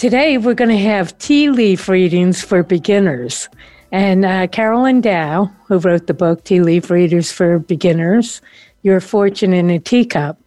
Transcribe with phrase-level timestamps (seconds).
[0.00, 3.50] Today, we're going to have tea leaf readings for beginners.
[3.92, 8.40] And uh, Caroline Dow, who wrote the book Tea Leaf Readers for Beginners,
[8.80, 10.40] Your Fortune in a Teacup,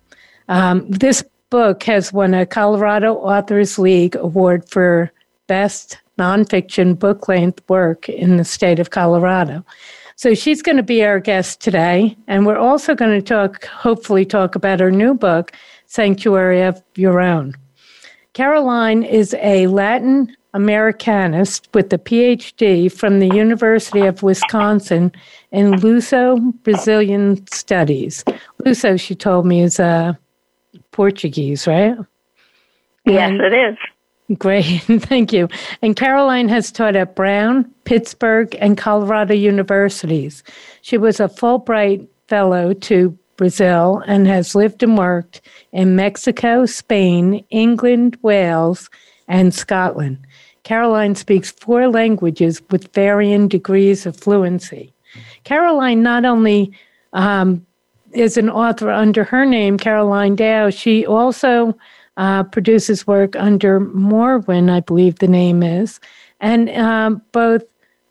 [0.47, 5.11] um, this book has won a Colorado Authors League award for
[5.45, 9.63] best nonfiction book length work in the state of Colorado.
[10.15, 12.17] So she's going to be our guest today.
[12.27, 15.51] And we're also going to talk, hopefully, talk about her new book,
[15.85, 17.53] Sanctuary of Your Own.
[18.33, 25.11] Caroline is a Latin Americanist with a PhD from the University of Wisconsin
[25.51, 28.23] in Luso Brazilian Studies.
[28.63, 30.17] Luso, she told me, is a
[30.91, 31.95] Portuguese, right?
[33.05, 33.77] Yes, and, it is.
[34.39, 35.47] Great, thank you.
[35.83, 40.43] And Caroline has taught at Brown, Pittsburgh, and Colorado universities.
[40.81, 47.43] She was a Fulbright Fellow to Brazil and has lived and worked in Mexico, Spain,
[47.49, 48.89] England, Wales,
[49.27, 50.17] and Scotland.
[50.63, 54.93] Caroline speaks four languages with varying degrees of fluency.
[55.43, 56.71] Caroline not only
[57.13, 57.65] um,
[58.13, 61.77] is an author under her name, Caroline Dow, she also
[62.17, 65.99] uh, produces work under Morwyn, I believe the name is,
[66.39, 67.63] and um, both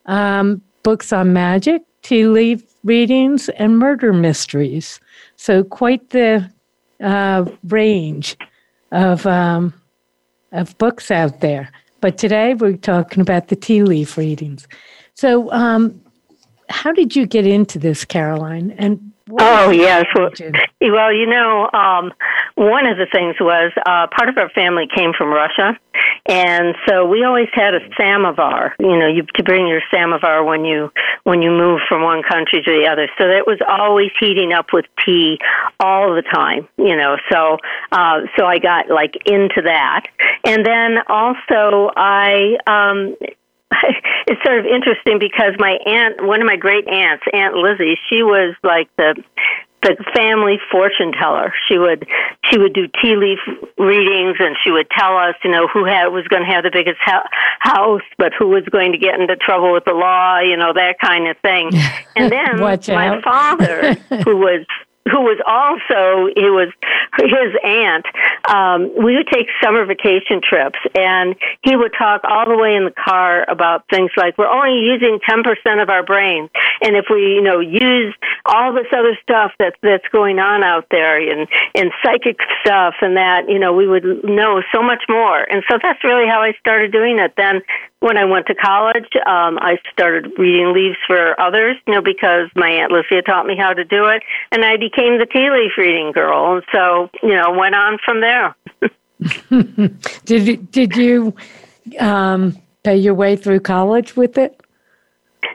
[0.07, 5.01] um, books on magic, tea leaf readings, and murder mysteries.
[5.43, 6.49] So quite the
[7.03, 8.37] uh, range
[8.93, 9.75] of um,
[10.53, 11.69] of books out there.
[12.01, 14.69] But today we're talking about the tea leaf readings.
[15.15, 16.01] So, um,
[16.69, 18.71] how did you get into this, Caroline?
[18.79, 20.31] And oh yes, well,
[20.81, 22.13] well, you know, um,
[22.55, 25.79] one of the things was uh, part of our family came from Russia,
[26.27, 28.75] and so we always had a samovar.
[28.79, 30.93] You know, you to bring your samovar when you
[31.25, 33.09] when you move from one country to the other.
[33.19, 35.39] So that was always heating up with tea
[35.81, 36.69] all the time.
[36.77, 37.59] You know, so
[37.91, 40.07] uh, so I got like into that,
[40.45, 43.17] and then also I um,
[44.27, 48.23] it's sort of interesting because my aunt, one of my great aunts, Aunt Lizzie, she
[48.23, 49.23] was like the
[49.83, 51.53] the family fortune teller.
[51.69, 52.07] She would
[52.51, 53.39] she would do tea leaf
[53.79, 56.71] readings, and she would tell us, you know, who had was going to have the
[56.73, 57.29] biggest ha-
[57.59, 60.99] house, but who was going to get into trouble with the law, you know, that
[61.01, 61.71] kind of thing.
[62.15, 63.95] And then my father,
[64.25, 64.67] who was
[65.11, 66.69] who was also he was
[67.19, 68.07] his aunt
[68.49, 72.85] um we would take summer vacation trips and he would talk all the way in
[72.85, 76.51] the car about things like we're only using 10% of our brains
[76.83, 78.15] and if we you know use
[78.47, 83.17] all this other stuff that's that's going on out there and and psychic stuff and
[83.17, 85.43] that you know we would know so much more.
[85.43, 87.35] And so that's really how I started doing it.
[87.37, 87.63] Then
[88.03, 92.51] when I went to college, um, I started reading leaves for others, you know, because
[92.57, 95.73] my Aunt Lucia taught me how to do it, and I became the tea leaf
[95.79, 98.57] reading girl, and so you know, went on from there.
[100.25, 101.35] did you, did you
[102.01, 104.61] um, pay your way through college with it?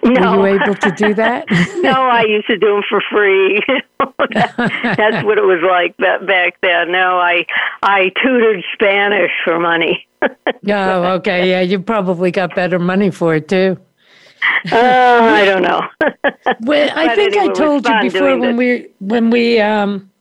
[0.04, 0.38] No.
[0.40, 1.46] Were you able to do that?
[1.82, 3.62] no, I used to do them for free.
[4.00, 6.92] that's what it was like back then.
[6.92, 7.46] No, I
[7.82, 10.08] I tutored Spanish for money.
[10.22, 11.50] oh, okay.
[11.50, 13.78] Yeah, you probably got better money for it too.
[14.72, 15.82] uh, I don't know.
[16.62, 20.12] well, I think anyway, I told you before when we when we um,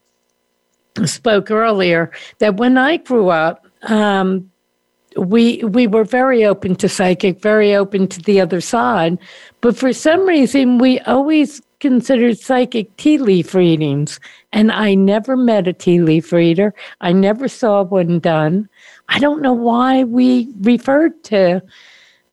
[1.05, 4.51] spoke earlier that when I grew up, um,
[5.17, 9.19] we we were very open to psychic, very open to the other side,
[9.61, 14.19] but for some reason we always considered psychic tea leaf readings,
[14.53, 16.75] and I never met a tea leaf reader.
[17.01, 18.69] I never saw one done.
[19.09, 21.63] I don't know why we referred to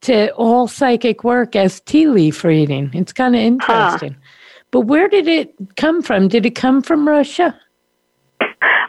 [0.02, 2.92] to all psychic work as tea leaf reading.
[2.94, 4.14] It's kind of interesting.
[4.14, 4.20] Huh.
[4.72, 6.28] But where did it come from?
[6.28, 7.58] Did it come from Russia?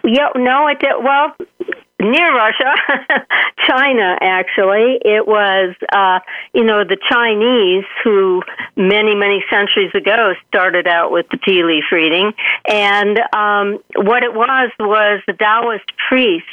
[0.02, 0.92] Yeah, no, it did.
[1.02, 1.34] Well,
[2.04, 2.72] near Russia,
[3.66, 4.98] China, actually.
[5.02, 6.20] It was, uh,
[6.52, 8.42] you know, the Chinese who
[8.76, 12.32] many, many centuries ago started out with the tea leaf reading.
[12.68, 16.48] And um, what it was was the Taoist priests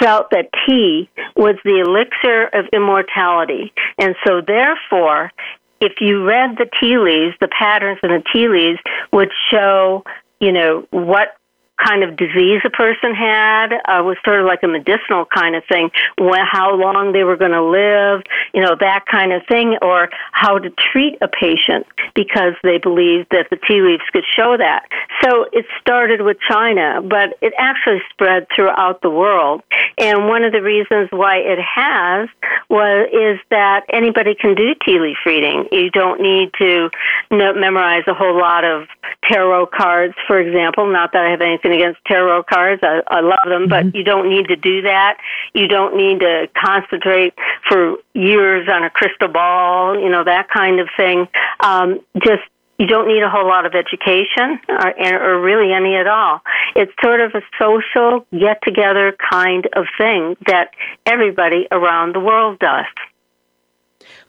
[0.00, 3.72] felt that tea was the elixir of immortality.
[3.98, 5.32] And so, therefore,
[5.80, 8.78] if you read the tea leaves, the patterns in the tea leaves
[9.12, 10.04] would show,
[10.40, 11.36] you know, what
[11.82, 13.72] kind of disease a person had.
[13.84, 15.90] Uh, was sort of like a medicinal kind of thing.
[16.18, 18.22] How long they were going to live,
[18.54, 23.28] you know, that kind of thing, or how to treat a patient because they believed
[23.30, 24.86] that the tea leaves could show that.
[25.22, 29.62] So it started with China, but it actually spread throughout the world.
[29.98, 32.28] And one of the reasons why it has
[32.68, 35.68] was is that anybody can do tea leaf reading.
[35.72, 36.90] You don't need to
[37.30, 38.88] memorize a whole lot of
[39.30, 40.90] tarot cards, for example.
[40.90, 42.82] Not that I have anything against tarot cards.
[42.82, 43.96] I, I love them, but mm-hmm.
[43.96, 45.18] you don't need to do that.
[45.54, 47.34] You don't need to concentrate
[47.68, 51.28] for years on a crystal ball, you know, that kind of thing.
[51.60, 52.42] Um, just
[52.78, 56.42] you don't need a whole lot of education or, or really any at all.
[56.74, 60.72] It's sort of a social get together kind of thing that
[61.06, 62.84] everybody around the world does.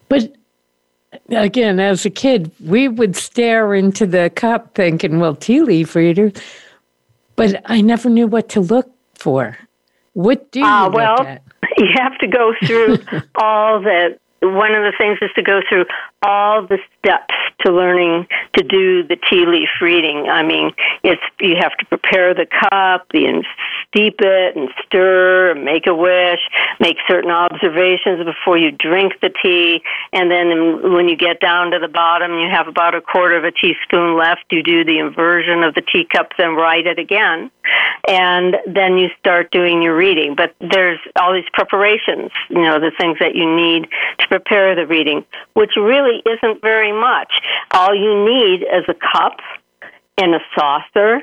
[0.08, 0.34] But
[1.28, 6.32] again, as a kid, we would stare into the cup thinking, well, tea leaf reader.
[7.38, 9.56] But I never knew what to look for.
[10.12, 11.42] What do you uh, well, look at?
[11.78, 12.98] You have to go through
[13.40, 15.84] all the one of the things is to go through
[16.22, 17.34] all the steps
[17.64, 20.26] to learning to do the tea leaf reading.
[20.30, 20.72] I mean,
[21.02, 23.44] it's you have to prepare the cup, and
[23.88, 26.40] steep it, and stir, and make a wish,
[26.78, 29.82] make certain observations before you drink the tea,
[30.12, 33.44] and then when you get down to the bottom, you have about a quarter of
[33.44, 34.44] a teaspoon left.
[34.50, 37.50] You do the inversion of the teacup, then write it again,
[38.06, 40.34] and then you start doing your reading.
[40.36, 43.88] But there's all these preparations, you know, the things that you need
[44.20, 45.24] to prepare the reading,
[45.54, 47.32] which really isn't very much.
[47.72, 49.38] All you need is a cup
[50.16, 51.22] and a saucer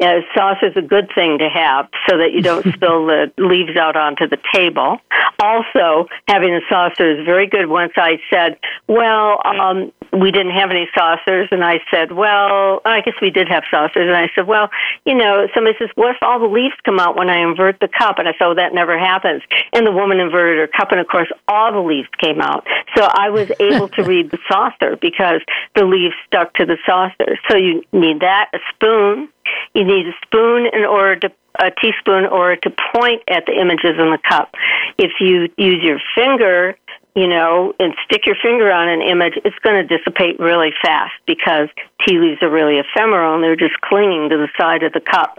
[0.00, 3.76] yeah, sauce is a good thing to have so that you don't spill the leaves
[3.76, 4.98] out onto the table.
[5.38, 7.66] Also, having a saucer is very good.
[7.68, 8.58] Once I said,
[8.88, 13.48] well, um, we didn't have any saucers, and I said, well, I guess we did
[13.48, 14.70] have saucers, and I said, well,
[15.04, 17.88] you know, somebody says, what if all the leaves come out when I invert the
[17.88, 18.18] cup?
[18.18, 19.42] And I said, oh, that never happens.
[19.72, 22.66] And the woman inverted her cup, and of course, all the leaves came out.
[22.96, 25.40] So I was able to read the saucer because
[25.74, 27.38] the leaves stuck to the saucer.
[27.48, 29.28] So you need that, a spoon,
[29.74, 33.98] you need a spoon in order to a teaspoon or to point at the images
[33.98, 34.54] in the cup.
[34.98, 36.76] If you use your finger,
[37.14, 41.12] you know, and stick your finger on an image, it's going to dissipate really fast
[41.26, 41.68] because
[42.06, 45.38] tea leaves are really ephemeral and they're just clinging to the side of the cup.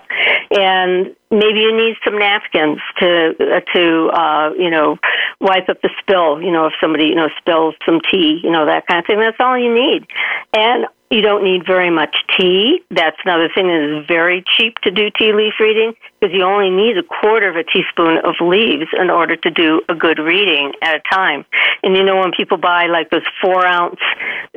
[0.52, 4.98] And maybe you need some napkins to uh, to uh, you know
[5.40, 6.42] wipe up the spill.
[6.42, 9.20] You know, if somebody you know spills some tea, you know that kind of thing.
[9.20, 10.08] That's all you need.
[10.54, 12.82] And you don't need very much tea.
[12.90, 16.70] That's another thing that is very cheap to do tea leaf reading because you only
[16.70, 20.72] need a quarter of a teaspoon of leaves in order to do a good reading
[20.82, 21.44] at a time.
[21.84, 24.00] And you know, when people buy like those four ounce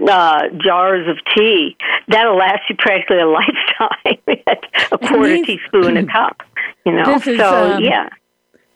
[0.08, 1.76] uh, jars of tea,
[2.08, 4.18] that'll last you practically a lifetime.
[4.92, 6.42] a quarter teaspoon a cup,
[6.84, 7.14] you know.
[7.14, 8.08] Is, so, um, yeah.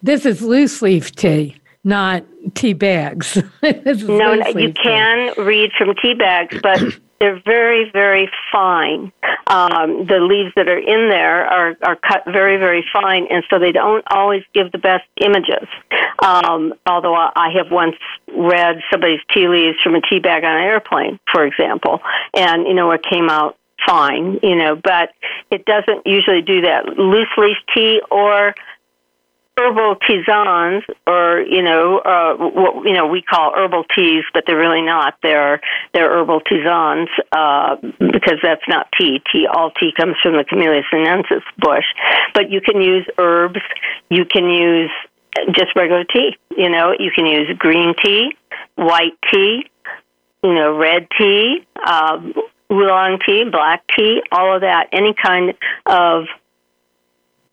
[0.02, 2.24] This is loose leaf tea not
[2.54, 3.42] tea bags.
[3.62, 6.80] no, you can read from tea bags, but
[7.20, 9.12] they're very, very fine.
[9.46, 13.58] Um, the leaves that are in there are, are cut very, very fine, and so
[13.58, 15.66] they don't always give the best images.
[16.24, 17.96] Um, although I have once
[18.36, 22.00] read somebody's tea leaves from a tea bag on an airplane, for example,
[22.34, 23.56] and you know it came out
[23.86, 25.10] fine, you know, but
[25.50, 26.98] it doesn't usually do that.
[26.98, 28.54] Loose leaf tea or
[29.58, 34.58] herbal tisanes, or you know, uh, what you know we call herbal teas, but they're
[34.58, 35.14] really not.
[35.22, 35.60] They're
[35.92, 39.20] they're herbal tisanes uh, because that's not tea.
[39.32, 41.84] Tea, all tea comes from the Camellia sinensis bush,
[42.34, 43.60] but you can use herbs.
[44.08, 44.90] You can use
[45.52, 46.36] just regular tea.
[46.56, 48.36] You know, you can use green tea,
[48.76, 49.64] white tea,
[50.42, 52.20] you know, red tea, uh,
[52.70, 54.88] oolong tea, black tea, all of that.
[54.92, 55.54] Any kind
[55.86, 56.24] of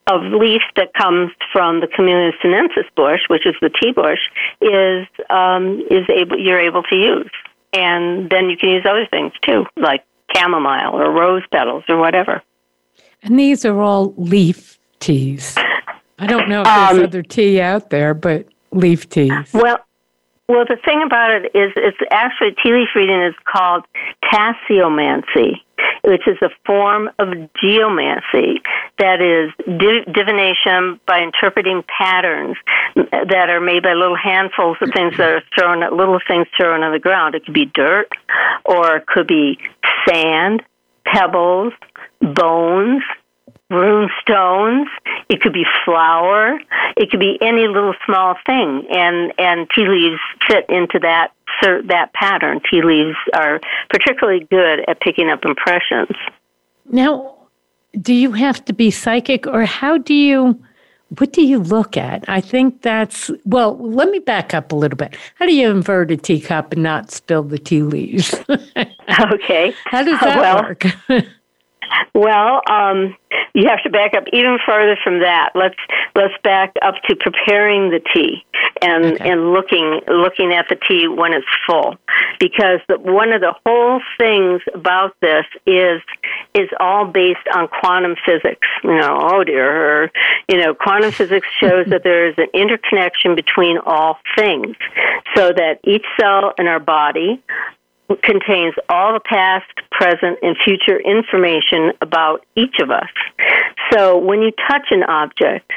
[0.07, 4.19] of leaf that comes from the Camellia sinensis bush, which is the tea bush,
[4.61, 7.31] is um, is able you're able to use,
[7.73, 10.03] and then you can use other things too, like
[10.35, 12.41] chamomile or rose petals or whatever.
[13.23, 15.55] And these are all leaf teas.
[16.17, 19.51] I don't know if there's um, other tea out there, but leaf teas.
[19.53, 19.79] Well,
[20.47, 23.83] well, the thing about it is, it's actually tea leaf reading is called
[24.25, 25.61] tasseomancy,
[26.05, 27.29] which is a form of
[27.61, 28.61] geomancy
[28.99, 32.55] that is div- divination by interpreting patterns
[32.95, 36.91] that are made by little handfuls of things that are thrown little things thrown on
[36.91, 37.35] the ground.
[37.35, 38.09] It could be dirt,
[38.63, 39.59] or it could be
[40.07, 40.61] sand,
[41.05, 41.73] pebbles,
[42.21, 43.03] bones,
[43.69, 44.87] rune stones.
[45.29, 46.59] It could be flour.
[46.97, 51.31] It could be any little small thing, and and tea leaves fit into that
[51.87, 52.61] that pattern.
[52.69, 56.15] Tea leaves are particularly good at picking up impressions.
[56.91, 57.35] Now,
[57.99, 60.59] do you have to be psychic or how do you
[61.19, 62.25] what do you look at?
[62.27, 65.15] I think that's well, let me back up a little bit.
[65.35, 68.35] How do you invert a teacup and not spill the tea leaves?
[69.31, 69.73] okay.
[69.85, 70.85] How does that well, work?
[72.13, 73.15] Well, um,
[73.53, 75.51] you have to back up even further from that.
[75.55, 75.75] Let's
[76.15, 78.45] let's back up to preparing the tea
[78.81, 79.29] and okay.
[79.29, 81.95] and looking looking at the tea when it's full,
[82.39, 86.01] because the, one of the whole things about this is
[86.53, 88.67] is all based on quantum physics.
[88.83, 90.11] You know, oh dear,
[90.49, 94.75] you know, quantum physics shows that there is an interconnection between all things,
[95.35, 97.41] so that each cell in our body
[98.21, 103.09] contains all the past, present, and future information about each of us.
[103.91, 105.71] So when you touch an object,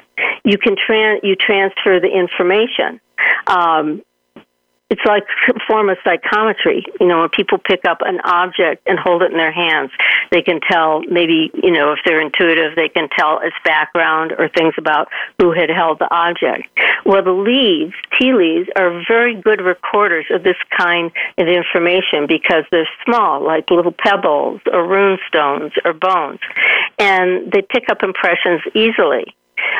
[0.44, 3.00] you can tran- you transfer the information.
[3.47, 4.02] Um,
[4.90, 6.85] it's like a form of psychometry.
[7.00, 9.90] You know, when people pick up an object and hold it in their hands,
[10.30, 14.49] they can tell maybe, you know, if they're intuitive, they can tell its background or
[14.49, 16.68] things about who had held the object.
[17.04, 22.64] Well, the leaves, tea leaves, are very good recorders of this kind of information because
[22.71, 26.40] they're small, like little pebbles or rune stones or bones.
[26.99, 29.35] And they pick up impressions easily.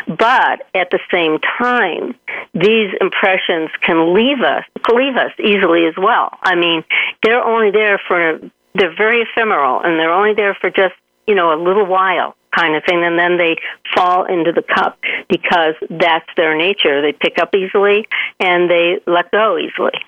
[0.06, 2.14] But at the same time,
[2.54, 6.30] these impressions can leave us leave us easily as well.
[6.42, 6.85] I mean,
[7.23, 8.38] they're only there for
[8.75, 10.94] they're very ephemeral and they're only there for just,
[11.26, 13.56] you know, a little while kind of thing and then they
[13.94, 17.02] fall into the cup because that's their nature.
[17.02, 18.06] They pick up easily
[18.40, 19.99] and they let go easily.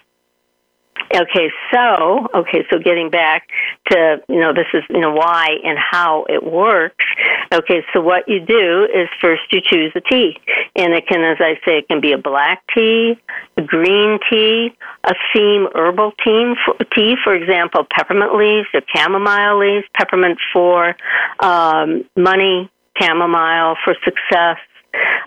[1.12, 3.48] Okay, so okay, so getting back
[3.90, 7.04] to you know this is you know why and how it works.
[7.52, 10.38] Okay, so what you do is first you choose a tea,
[10.76, 13.18] and it can, as I say, it can be a black tea,
[13.56, 14.68] a green tea,
[15.02, 16.54] a theme herbal tea,
[16.94, 20.94] tea for example, peppermint leaves or chamomile leaves, peppermint for
[21.40, 24.58] um, money, chamomile for success,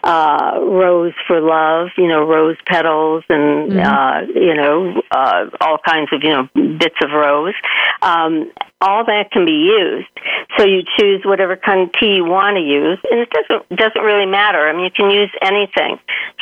[0.04, 3.80] uh, rose for love, you know, rose petals and, mm-hmm.
[3.80, 7.54] uh, you know, uh, all kinds of, you know, bits of rose.
[8.02, 8.52] Um,
[8.84, 10.10] all that can be used.
[10.58, 14.02] So you choose whatever kind of tea you want to use, and it doesn't doesn't
[14.02, 14.68] really matter.
[14.68, 16.00] I mean, you can use anything.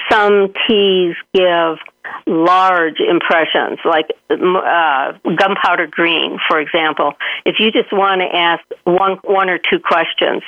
[0.09, 1.77] Some teas give
[2.25, 7.13] large impressions, like uh, gunpowder green, for example.
[7.45, 10.41] If you just want to ask one one or two questions,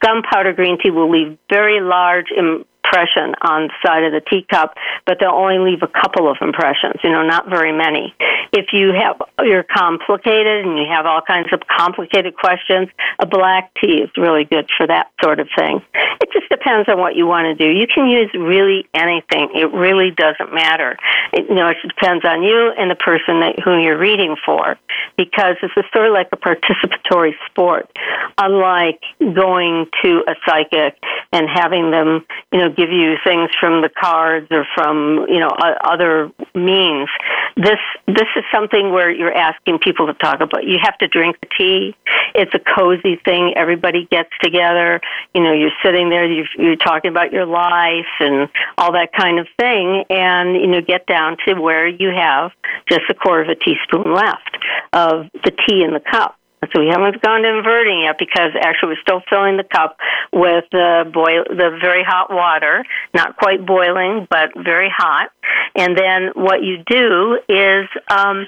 [0.00, 4.74] gunpowder green tea will leave very large Im- impression on the side of the teacup,
[5.06, 8.14] but they'll only leave a couple of impressions, you know, not very many.
[8.52, 13.72] If you have, you're complicated and you have all kinds of complicated questions, a black
[13.80, 15.80] tea is really good for that sort of thing.
[16.20, 17.70] It just depends on what you want to do.
[17.70, 19.48] You can use really anything.
[19.54, 20.96] It really doesn't matter.
[21.32, 24.76] It, you know, it depends on you and the person that, who you're reading for
[25.16, 27.90] because it's sort of like a participatory sport.
[28.38, 30.98] Unlike going to a psychic
[31.32, 35.50] and having them, you know, give you things from the cards or from you know
[35.84, 37.08] other means.
[37.56, 40.64] This this is something where you're asking people to talk about.
[40.64, 41.94] You have to drink the tea.
[42.34, 43.54] It's a cozy thing.
[43.56, 45.00] Everybody gets together.
[45.34, 46.30] You know, you're sitting there.
[46.30, 48.48] You're, you're talking about your life and
[48.78, 52.52] all that kind of thing, and you know, get down to where you have
[52.88, 54.58] just a quarter of a teaspoon left
[54.92, 56.36] of the tea in the cup
[56.70, 59.98] so we haven't gone to inverting yet because actually we're still filling the cup
[60.32, 65.30] with the boil the very hot water, not quite boiling, but very hot.
[65.74, 68.46] And then what you do is um,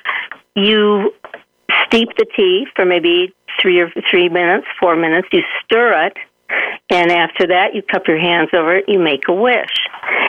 [0.54, 1.12] you
[1.86, 5.28] steep the tea for maybe three or three minutes, four minutes.
[5.32, 6.16] You stir it.
[6.90, 9.72] And after that, you cup your hands over it, you make a wish.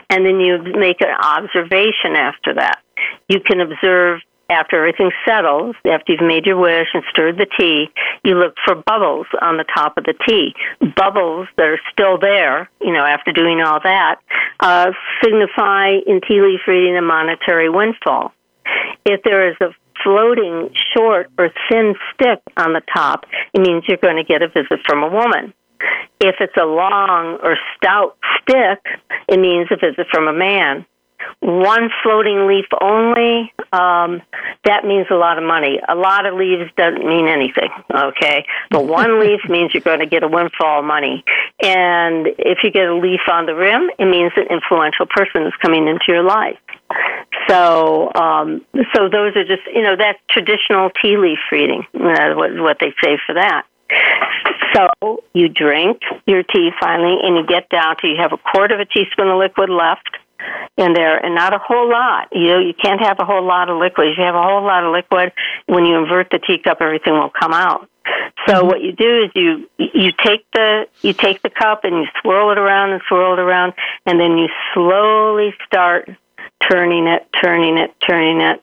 [0.09, 2.79] And then you make an observation after that.
[3.27, 7.87] You can observe after everything settles, after you've made your wish and stirred the tea,
[8.23, 10.53] you look for bubbles on the top of the tea.
[10.95, 14.19] Bubbles that are still there, you know, after doing all that,
[14.59, 14.91] uh,
[15.23, 18.33] signify in tea leaf reading a monetary windfall.
[19.05, 19.73] If there is a
[20.03, 24.47] floating short or thin stick on the top, it means you're going to get a
[24.47, 25.53] visit from a woman.
[26.19, 28.79] If it's a long or stout stick,
[29.27, 30.85] it means a visit from a man
[31.39, 34.21] one floating leaf only, um,
[34.63, 35.79] that means a lot of money.
[35.87, 38.45] A lot of leaves doesn't mean anything, okay?
[38.71, 41.23] But one leaf means you're going to get a windfall of money.
[41.61, 45.53] And if you get a leaf on the rim, it means an influential person is
[45.61, 46.57] coming into your life.
[47.47, 52.55] So, um, so those are just, you know, that's traditional tea leaf reading, uh, what,
[52.55, 53.65] what they say for that.
[54.73, 58.75] So you drink your tea finally, and you get down to you have a quarter
[58.75, 60.17] of a teaspoon of liquid left
[60.77, 62.27] in there and not a whole lot.
[62.31, 64.09] You know, you can't have a whole lot of liquid.
[64.09, 65.31] If you have a whole lot of liquid,
[65.67, 67.89] when you invert the teacup, everything will come out.
[68.47, 68.67] So mm-hmm.
[68.67, 72.51] what you do is you you take the you take the cup and you swirl
[72.51, 73.73] it around and swirl it around,
[74.05, 76.09] and then you slowly start
[76.69, 78.61] turning it, turning it, turning it,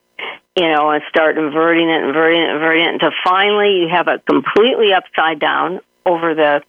[0.57, 4.25] you know, and start inverting it, inverting it, inverting it, until finally you have it
[4.26, 6.62] completely upside down over the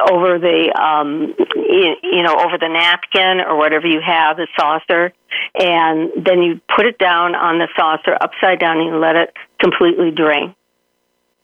[0.00, 5.12] over the um you know over the napkin or whatever you have the saucer
[5.58, 9.32] and then you put it down on the saucer upside down and you let it
[9.60, 10.54] completely drain.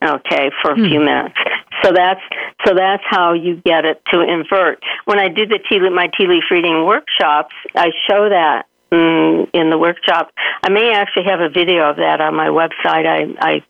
[0.03, 0.85] Okay for a hmm.
[0.85, 1.35] few minutes.
[1.83, 2.21] So that's
[2.65, 4.83] so that's how you get it to invert.
[5.05, 9.69] When i do the tea my tea leaf reading workshops i show that Mm, in
[9.69, 10.31] the workshop.
[10.63, 13.05] I may actually have a video of that on my website.
[13.07, 13.63] I, I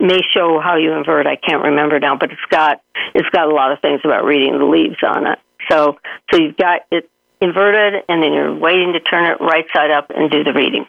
[0.00, 1.28] may show how you invert.
[1.28, 2.82] I can't remember now, but it's got
[3.14, 5.38] it's got a lot of things about reading the leaves on it.
[5.70, 5.98] So
[6.32, 7.08] so you've got it
[7.40, 10.86] inverted, and then you're waiting to turn it right side up and do the reading.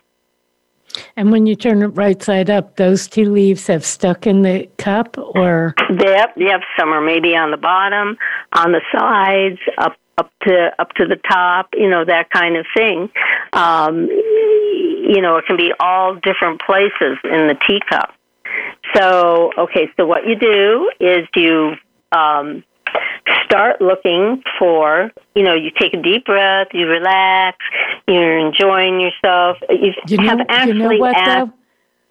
[1.15, 4.67] And when you turn it right side up, those tea leaves have stuck in the
[4.79, 6.61] cup, or yep, yep.
[6.79, 8.17] Some are maybe on the bottom,
[8.53, 12.65] on the sides, up up to up to the top, you know that kind of
[12.75, 13.09] thing.
[13.53, 18.13] Um, you know, it can be all different places in the teacup.
[18.95, 21.73] So, okay, so what you do is you
[22.11, 22.63] um,
[23.45, 27.57] start looking for, you know, you take a deep breath, you relax,
[28.07, 29.57] you're enjoying yourself.
[29.69, 31.51] You, you know, have actually you know what, asked?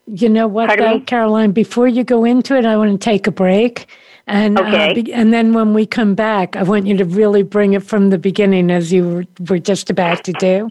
[0.06, 1.52] You know what, though, Caroline?
[1.52, 3.88] Before you go into it, I want to take a break
[4.26, 4.90] and uh, okay.
[4.90, 7.82] uh, be, and then when we come back, I want you to really bring it
[7.82, 10.68] from the beginning, as you were, were just about to do,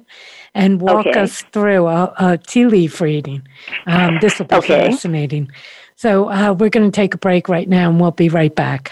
[0.54, 1.20] and walk okay.
[1.20, 3.48] us through a, a, tea leaf reading.
[3.88, 4.92] Um, this will be okay.
[4.92, 5.52] fascinating.
[5.96, 8.92] So uh, we're going to take a break right now, and we'll be right back.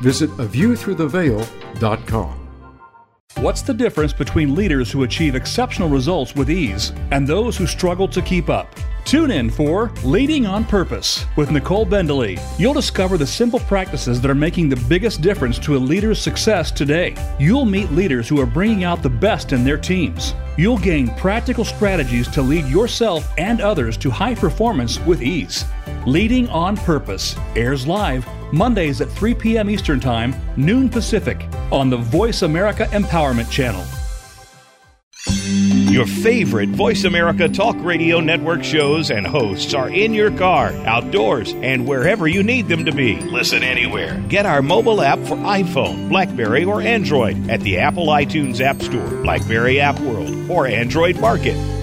[0.00, 2.40] Visit aviewthroughtheveil.com.
[3.38, 8.06] What's the difference between leaders who achieve exceptional results with ease and those who struggle
[8.08, 8.72] to keep up?
[9.04, 12.40] Tune in for Leading on Purpose with Nicole Bendaly.
[12.58, 16.70] You'll discover the simple practices that are making the biggest difference to a leader's success
[16.70, 17.14] today.
[17.38, 20.34] You'll meet leaders who are bringing out the best in their teams.
[20.56, 25.64] You'll gain practical strategies to lead yourself and others to high performance with ease.
[26.06, 29.68] Leading on Purpose airs live Mondays at 3 p.m.
[29.68, 33.84] Eastern Time, noon Pacific, on the Voice America Empowerment Channel.
[35.92, 41.52] Your favorite Voice America Talk Radio Network shows and hosts are in your car, outdoors,
[41.54, 43.20] and wherever you need them to be.
[43.20, 44.20] Listen anywhere.
[44.28, 49.08] Get our mobile app for iPhone, Blackberry, or Android at the Apple iTunes App Store,
[49.22, 51.73] Blackberry App World, or Android Market.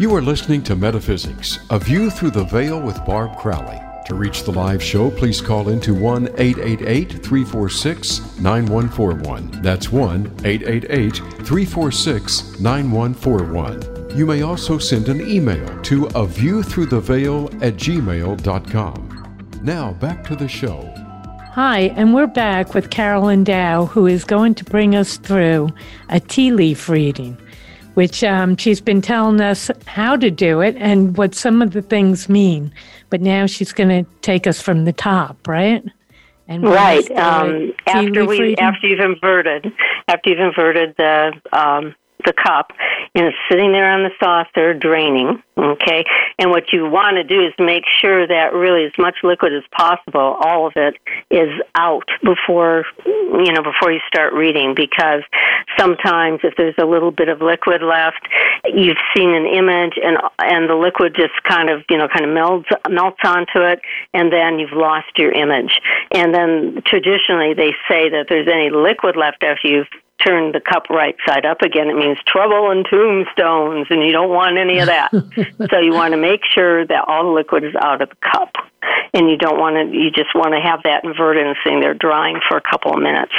[0.00, 3.80] You are listening to Metaphysics, a view through the veil with Barb Crowley.
[4.06, 9.62] To reach the live show, please call into 1 888 346 9141.
[9.62, 14.18] That's 1 888 346 9141.
[14.18, 19.38] You may also send an email to a view through the veil at gmail.com.
[19.62, 20.92] Now back to the show.
[21.52, 25.72] Hi, and we're back with Caroline Dow, who is going to bring us through
[26.08, 27.38] a tea leaf reading
[27.94, 31.82] which um, she's been telling us how to do it and what some of the
[31.82, 32.72] things mean.
[33.10, 35.84] But now she's going to take us from the top, right?
[36.46, 39.72] And right um, after we after you've inverted
[40.08, 42.72] after you've inverted the um, the cup
[43.14, 45.42] and it's sitting there on the saucer draining.
[45.56, 46.04] Okay,
[46.38, 49.62] and what you want to do is make sure that really as much liquid as
[49.70, 50.96] possible, all of it,
[51.30, 55.22] is out before you know before you start reading because
[55.78, 58.26] sometimes if there's a little bit of liquid left,
[58.64, 62.34] you've seen an image and and the liquid just kind of you know kind of
[62.34, 63.80] melts melts onto it
[64.12, 69.16] and then you've lost your image and then traditionally they say that there's any liquid
[69.16, 69.86] left after you've
[70.24, 74.30] turn the cup right side up again, it means trouble and tombstones, and you don't
[74.30, 75.10] want any of that.
[75.70, 78.54] so you want to make sure that all the liquid is out of the cup,
[79.12, 79.96] and you don't want to.
[79.96, 83.02] You just want to have that inverted and sitting there drying for a couple of
[83.02, 83.32] minutes.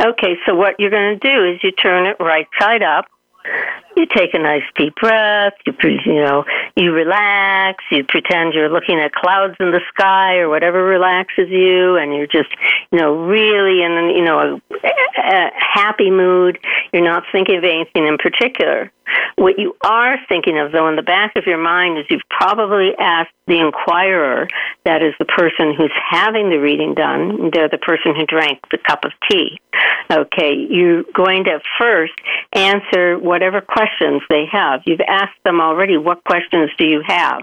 [0.00, 3.06] Okay, so what you're going to do is you turn it right side up
[3.96, 5.54] you take a nice deep breath.
[5.66, 5.72] You
[6.04, 6.44] you know
[6.76, 7.82] you relax.
[7.90, 12.26] You pretend you're looking at clouds in the sky or whatever relaxes you, and you're
[12.26, 12.50] just
[12.92, 16.58] you know really in you know a, a happy mood.
[16.92, 18.92] You're not thinking of anything in particular.
[19.36, 22.92] What you are thinking of, though, in the back of your mind, is you've probably
[22.98, 24.48] asked the inquirer,
[24.84, 28.78] that is the person who's having the reading done, they're the person who drank the
[28.78, 29.60] cup of tea.
[30.10, 32.14] Okay, you're going to first
[32.52, 34.82] answer whatever questions they have.
[34.86, 37.42] You've asked them already, what questions do you have?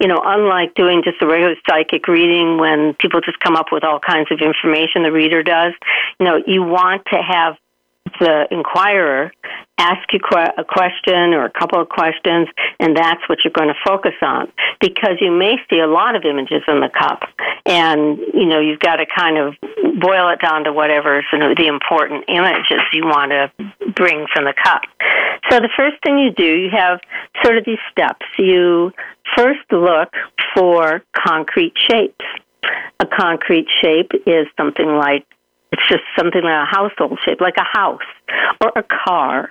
[0.00, 3.84] You know, unlike doing just a regular psychic reading when people just come up with
[3.84, 5.72] all kinds of information, the reader does,
[6.18, 7.56] you know, you want to have
[8.20, 9.32] the inquirer
[9.78, 10.20] ask you
[10.56, 12.48] a question or a couple of questions,
[12.78, 14.50] and that's what you're going to focus on
[14.80, 17.22] because you may see a lot of images in the cup,
[17.66, 19.54] and you know you've got to kind of
[20.00, 23.50] boil it down to whatever you know, the important images you want to
[23.94, 24.82] bring from the cup.
[25.50, 27.00] So the first thing you do, you have
[27.42, 28.24] sort of these steps.
[28.38, 28.92] You
[29.36, 30.12] first look
[30.54, 32.24] for concrete shapes.
[33.00, 35.26] A concrete shape is something like
[35.88, 38.02] just something like a household shape, like a house
[38.60, 39.50] or a car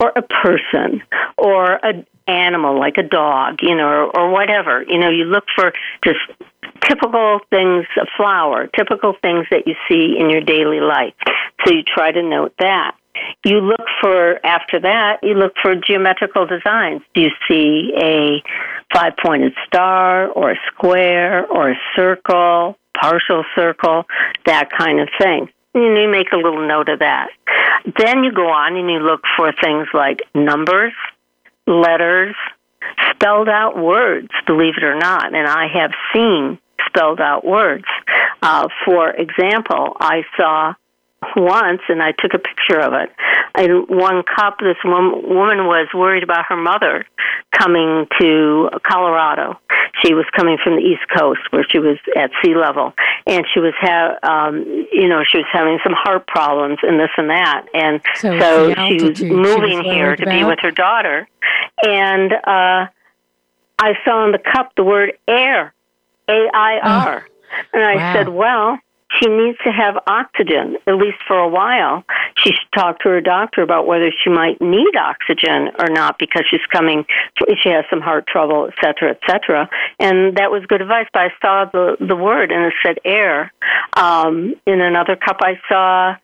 [0.00, 1.02] or a person
[1.36, 4.84] or an animal like a dog, you know, or, or whatever.
[4.88, 5.72] You know, you look for
[6.04, 6.20] just
[6.88, 11.14] typical things, a flower, typical things that you see in your daily life.
[11.64, 12.96] So you try to note that.
[13.44, 17.02] You look for, after that, you look for geometrical designs.
[17.14, 18.42] Do you see a
[18.92, 24.04] five pointed star or a square or a circle, partial circle,
[24.46, 25.48] that kind of thing?
[25.74, 27.28] And you make a little note of that.
[27.98, 30.92] Then you go on and you look for things like numbers,
[31.66, 32.34] letters,
[33.10, 35.34] spelled out words, believe it or not.
[35.34, 37.84] And I have seen spelled out words.
[38.42, 40.74] Uh, for example, I saw
[41.36, 43.10] once, and I took a picture of it.
[43.58, 47.06] In one cup, this woman, woman was worried about her mother
[47.52, 49.58] coming to Colorado.
[50.02, 52.92] She was coming from the East Coast, where she was at sea level,
[53.26, 57.10] and she was ha- um, you know, she was having some heart problems and this
[57.16, 60.38] and that, and so, so she was moving she was here to about?
[60.38, 61.28] be with her daughter,
[61.82, 62.86] and uh,
[63.78, 65.74] I saw in the cup the word air,
[66.28, 67.26] A I R.
[67.26, 67.30] Oh.
[67.72, 68.12] And I wow.
[68.14, 68.78] said, well,
[69.20, 72.04] she needs to have oxygen, at least for a while.
[72.36, 76.44] She should talk to her doctor about whether she might need oxygen or not because
[76.50, 77.04] she's coming,
[77.62, 79.68] she has some heart trouble, et cetera, et cetera.
[79.98, 83.52] And that was good advice, but I saw the, the word and it said air.
[83.96, 86.16] Um, in another cup, I saw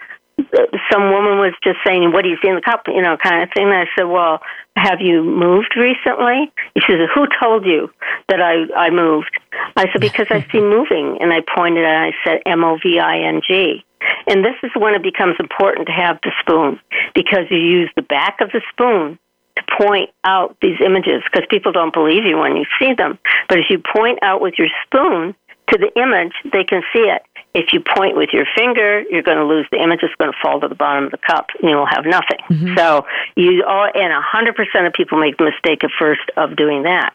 [0.90, 3.42] some woman was just saying, "What do you see in the cup?" You know, kind
[3.42, 3.66] of thing.
[3.66, 4.42] And I said, "Well,
[4.76, 7.90] have you moved recently?" She said, "Who told you
[8.28, 9.38] that I I moved?"
[9.76, 12.98] I said, "Because I see moving," and I pointed and I said, "M O V
[12.98, 13.84] I N G."
[14.26, 16.80] And this is when it becomes important to have the spoon
[17.14, 19.18] because you use the back of the spoon
[19.56, 23.18] to point out these images because people don't believe you when you see them.
[23.48, 25.34] But if you point out with your spoon
[25.70, 27.22] to the image, they can see it.
[27.52, 30.00] If you point with your finger, you're going to lose the image.
[30.02, 32.38] It's going to fall to the bottom of the cup, and you'll have nothing.
[32.48, 32.76] Mm-hmm.
[32.76, 36.56] So you all, and a hundred percent of people make the mistake at first of
[36.56, 37.12] doing that.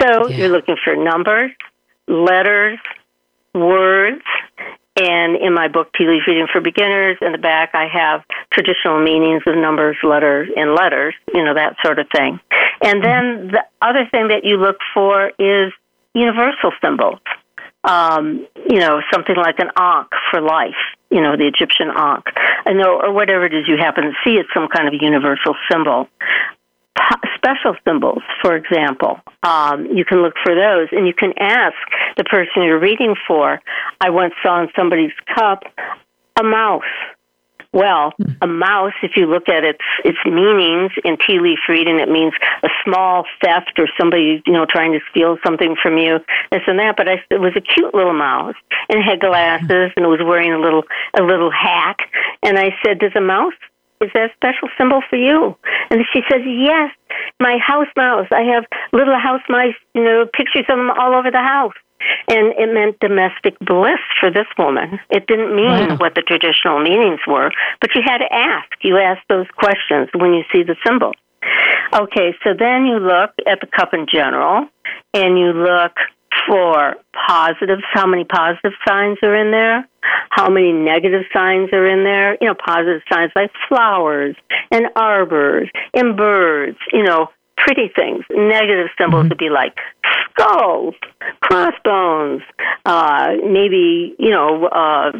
[0.00, 0.36] So yeah.
[0.36, 1.50] you're looking for numbers,
[2.08, 2.78] letters,
[3.54, 4.22] words,
[4.96, 9.02] and in my book, Tea Leaf Reading for Beginners, in the back, I have traditional
[9.02, 12.38] meanings of numbers, letters, and letters, you know, that sort of thing.
[12.82, 15.72] And then the other thing that you look for is
[16.14, 17.20] universal symbols
[17.84, 22.26] um, you know, something like an ankh for life, you know, the Egyptian ankh,
[22.66, 25.54] and know, or whatever it is you happen to see, it's some kind of universal
[25.70, 26.08] symbol.
[27.34, 31.76] special symbols, for example, um, you can look for those, and you can ask
[32.16, 33.60] the person you're reading for.
[34.00, 35.62] I once saw in somebody's cup
[36.38, 36.82] a mouse
[37.72, 38.32] well, hmm.
[38.42, 42.32] a mouse, if you look at its its meanings in tea leaf reading, it means
[42.62, 46.18] a small theft or somebody you know trying to steal something from you,
[46.50, 46.96] this and that.
[46.96, 48.56] But I, it was a cute little mouse
[48.88, 50.82] and it had glasses and it was wearing a little
[51.18, 51.96] a little hat.
[52.42, 53.54] And I said, "Does a mouse
[54.00, 55.56] is that a special symbol for you?
[55.90, 56.90] And she says, Yes,
[57.38, 58.28] my house mouse.
[58.30, 61.74] I have little house mice, you know, pictures of them all over the house.
[62.28, 64.98] And it meant domestic bliss for this woman.
[65.10, 65.96] It didn't mean wow.
[65.96, 68.70] what the traditional meanings were, but you had to ask.
[68.82, 71.12] You ask those questions when you see the symbol.
[71.92, 74.68] Okay, so then you look at the cup in general,
[75.14, 75.92] and you look
[76.46, 79.86] for positives, how many positive signs are in there,
[80.30, 82.36] how many negative signs are in there.
[82.40, 84.36] You know, positive signs like flowers
[84.70, 87.28] and arbors and birds, you know,
[87.64, 88.24] pretty things.
[88.30, 89.28] Negative symbols mm-hmm.
[89.30, 89.76] would be like
[90.30, 90.94] skulls,
[91.40, 92.42] crossbones,
[92.84, 95.12] uh, maybe, you know, uh,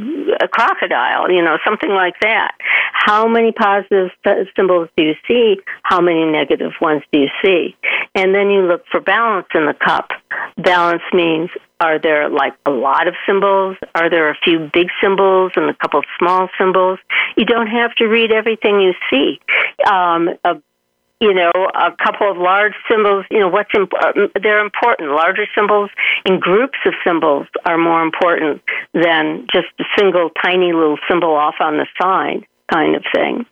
[0.42, 2.52] a crocodile, you know, something like that.
[2.92, 4.10] How many positive
[4.56, 5.60] symbols do you see?
[5.82, 7.76] How many negative ones do you see?
[8.14, 10.10] And then you look for balance in the cup.
[10.56, 11.50] Balance means
[11.80, 13.76] are there like a lot of symbols?
[13.94, 16.98] Are there a few big symbols and a couple of small symbols?
[17.36, 19.40] You don't have to read everything you see.
[19.90, 20.56] Um, a
[21.20, 25.10] you know, a couple of large symbols, you know, what's imp- uh, they're important.
[25.10, 25.90] Larger symbols
[26.24, 28.62] and groups of symbols are more important
[28.94, 33.44] than just a single tiny little symbol off on the side kind of thing.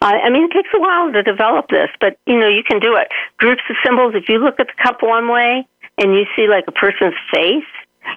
[0.00, 2.80] Uh, I mean, it takes a while to develop this, but you know, you can
[2.80, 3.08] do it.
[3.36, 4.14] Groups of symbols.
[4.16, 5.66] If you look at the cup one way
[5.98, 7.68] and you see like a person's face,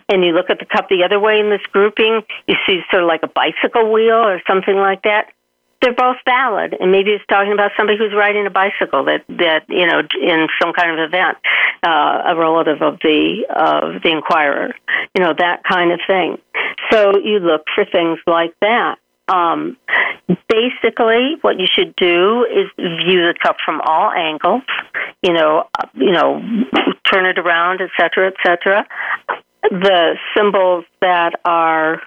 [0.09, 3.03] and you look at the cup the other way in this grouping, you see sort
[3.03, 5.29] of like a bicycle wheel or something like that
[5.85, 9.65] they're both valid, and maybe it's talking about somebody who's riding a bicycle that that
[9.69, 11.37] you know in some kind of event,
[11.85, 14.73] uh, a relative of the of the inquirer,
[15.13, 16.39] you know that kind of thing.
[16.91, 18.95] So you look for things like that.
[19.27, 19.77] Um,
[20.49, 24.63] basically, what you should do is view the cup from all angles.
[25.21, 26.41] You know, uh, you know,
[27.11, 28.87] turn it around, etc., etc.
[29.69, 32.01] The symbols that are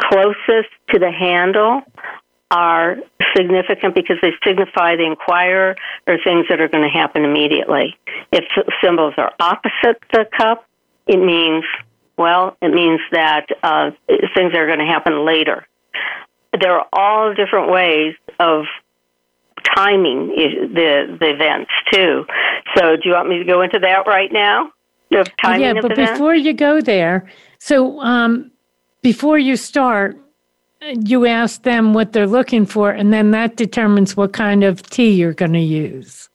[0.00, 1.82] closest to the handle
[2.50, 2.96] are
[3.36, 7.96] significant because they signify the inquirer or things that are going to happen immediately.
[8.32, 8.44] If
[8.82, 10.66] symbols are opposite the cup,
[11.06, 11.64] it means,
[12.16, 13.90] well, it means that uh,
[14.34, 15.66] things are going to happen later.
[16.58, 18.64] There are all different ways of
[19.74, 22.24] timing the the events too.
[22.76, 24.70] So, do you want me to go into that right now?
[25.12, 28.50] Of timing yeah, but before you go there, so um,
[29.02, 30.18] before you start,
[30.92, 35.10] you ask them what they're looking for, and then that determines what kind of tea
[35.10, 36.28] you're going to use.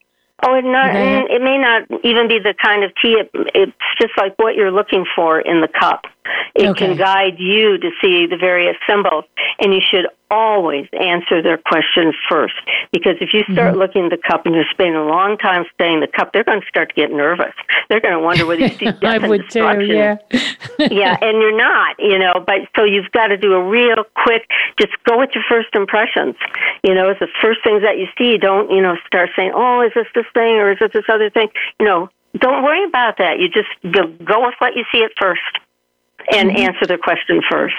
[0.43, 3.13] Oh, it not it may not even be the kind of tea.
[3.13, 6.05] It, it's just like what you're looking for in the cup.
[6.53, 6.87] It okay.
[6.87, 9.25] can guide you to see the various symbols,
[9.59, 12.55] and you should always answer their questions first.
[12.91, 13.79] Because if you start mm-hmm.
[13.79, 16.61] looking at the cup and you're spending a long time studying the cup, they're going
[16.61, 17.53] to start to get nervous.
[17.89, 19.87] They're going to wonder whether you see death I would destruction.
[19.87, 20.17] Too, yeah.
[20.79, 22.43] yeah, and you're not, you know.
[22.45, 24.49] But so you've got to do a real quick.
[24.79, 26.35] Just go with your first impressions.
[26.83, 28.37] You know, it's the first things that you see.
[28.37, 31.29] Don't you know start saying, "Oh, is this this thing or is this this other
[31.29, 33.39] thing?" You know, don't worry about that.
[33.39, 35.41] You just go, go with what you see at first
[36.31, 36.57] and mm-hmm.
[36.57, 37.75] answer the question first.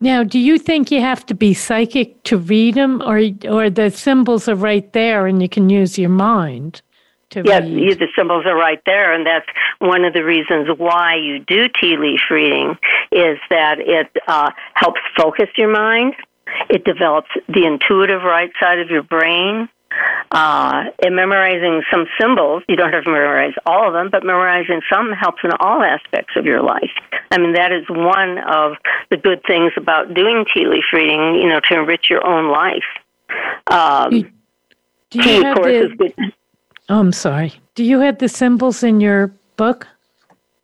[0.00, 3.90] Now, do you think you have to be psychic to read them, or or the
[3.90, 6.82] symbols are right there and you can use your mind?
[7.30, 7.98] To yeah, read?
[7.98, 9.46] the symbols are right there, and that's
[9.80, 12.78] one of the reasons why you do tea leaf reading
[13.10, 16.14] is that it uh, helps focus your mind.
[16.70, 19.68] It develops the intuitive right side of your brain.
[20.30, 24.80] Uh, in memorizing some symbols, you don't have to memorize all of them, but memorizing
[24.90, 26.90] some helps in all aspects of your life.
[27.30, 28.76] I mean, that is one of
[29.10, 32.84] the good things about doing tea leaf reading, you know, to enrich your own life.
[33.66, 34.32] Um,
[35.10, 36.32] do you have the,
[36.88, 37.54] Oh, I'm sorry.
[37.74, 39.86] Do you have the symbols in your book?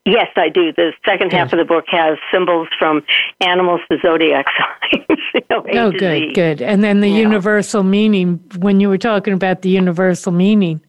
[0.06, 0.72] Yes, I do.
[0.72, 3.02] The second half of the book has symbols from
[3.40, 4.46] animals to zodiac
[4.92, 5.20] signs.
[5.34, 6.60] you know, oh, good, good.
[6.60, 7.20] And then the yeah.
[7.20, 10.82] universal meaning, when you were talking about the universal meaning,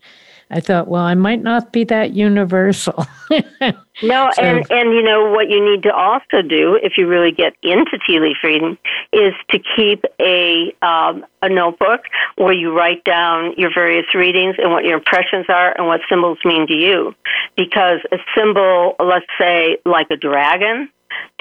[0.52, 3.06] I thought, well, I might not be that universal.
[3.32, 4.42] no, so.
[4.42, 7.98] and and you know what you need to also do if you really get into
[8.06, 8.78] tea leaf reading
[9.12, 12.02] is to keep a um, a notebook
[12.36, 16.38] where you write down your various readings and what your impressions are and what symbols
[16.46, 17.16] mean to you.
[17.58, 20.90] Because a symbol, let's say, like a dragon,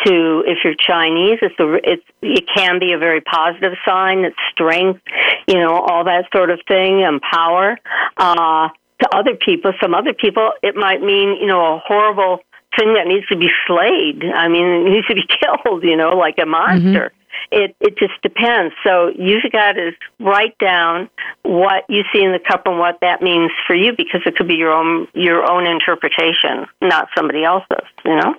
[0.07, 4.25] to if you're Chinese, it's a, it's it can be a very positive sign.
[4.25, 5.01] It's strength,
[5.47, 7.79] you know, all that sort of thing, and power.
[8.17, 8.69] Uh,
[9.01, 12.39] to other people, some other people, it might mean, you know, a horrible
[12.79, 14.25] thing that needs to be slayed.
[14.35, 17.13] I mean, it needs to be killed, you know, like a monster.
[17.13, 17.21] Mm-hmm.
[17.51, 18.75] It it just depends.
[18.85, 21.11] So you've got to write down
[21.43, 24.49] what you see in the cup and what that means for you, because it could
[24.49, 27.87] be your own your own interpretation, not somebody else's.
[28.05, 28.35] You know.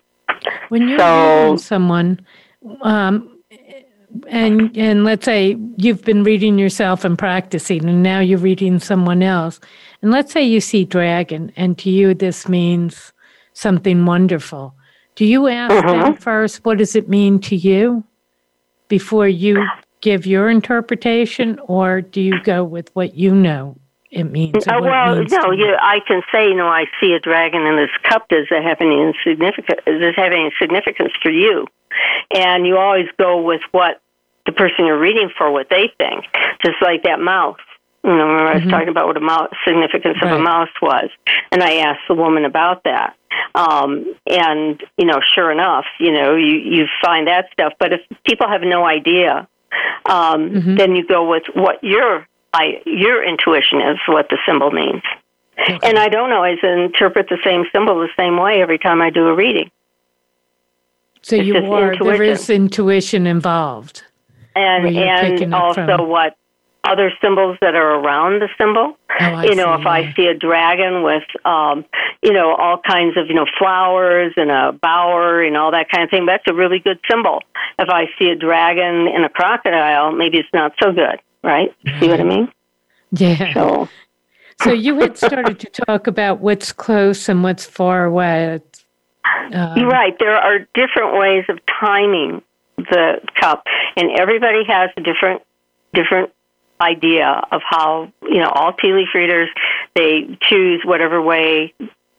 [0.70, 2.26] When you're so, reading someone,
[2.82, 3.38] um,
[4.28, 9.22] and and let's say you've been reading yourself and practicing, and now you're reading someone
[9.22, 9.60] else
[10.06, 13.12] and let's say you see dragon, and to you this means
[13.54, 14.76] something wonderful.
[15.16, 16.00] Do you ask mm-hmm.
[16.00, 18.04] them first, what does it mean to you
[18.88, 19.66] before you
[20.02, 23.78] give your interpretation, or do you go with what you know
[24.12, 24.64] it means.
[24.70, 27.76] Oh, well, means no, you, I can say, you know, I see a dragon in
[27.76, 28.30] this cup.
[28.30, 29.82] Does it have any significance?
[29.88, 31.66] Does it have any significance for you?
[32.32, 34.02] And you always go with what
[34.46, 36.26] the person you're reading for, what they think.
[36.64, 37.58] Just like that mouse.
[38.06, 38.70] You know, remember I was mm-hmm.
[38.70, 40.32] talking about what a mouse, significance right.
[40.32, 41.10] of a mouse was,
[41.52, 43.16] and I asked the woman about that.
[43.56, 47.74] Um, and you know, sure enough, you know, you you find that stuff.
[47.80, 49.48] But if people have no idea,
[50.06, 50.76] um, mm-hmm.
[50.76, 55.02] then you go with what your I, your intuition is, what the symbol means.
[55.60, 55.80] Okay.
[55.82, 59.28] And I don't always interpret the same symbol the same way every time I do
[59.28, 59.72] a reading.
[61.22, 62.06] So it's you are intuition.
[62.06, 64.04] there is intuition involved,
[64.56, 66.38] and and also what
[66.88, 68.98] other symbols that are around the symbol.
[69.20, 71.86] Oh, you know, see, if I see a dragon with, um,
[72.22, 76.04] you know, all kinds of, you know, flowers and a bower and all that kind
[76.04, 77.42] of thing, that's a really good symbol.
[77.80, 81.74] If I see a dragon and a crocodile, maybe it's not so good, right?
[81.86, 82.00] right.
[82.00, 82.52] See what I mean?
[83.12, 83.54] Yeah.
[83.54, 83.88] So.
[84.62, 88.60] so you had started to talk about what's close and what's far away.
[89.54, 90.18] Um, You're right.
[90.20, 92.42] There are different ways of timing
[92.78, 93.64] the cup,
[93.96, 95.42] and everybody has a different
[95.94, 96.32] different
[96.82, 99.50] idea of how you know all tea leaf readers
[99.96, 101.74] they choose whatever way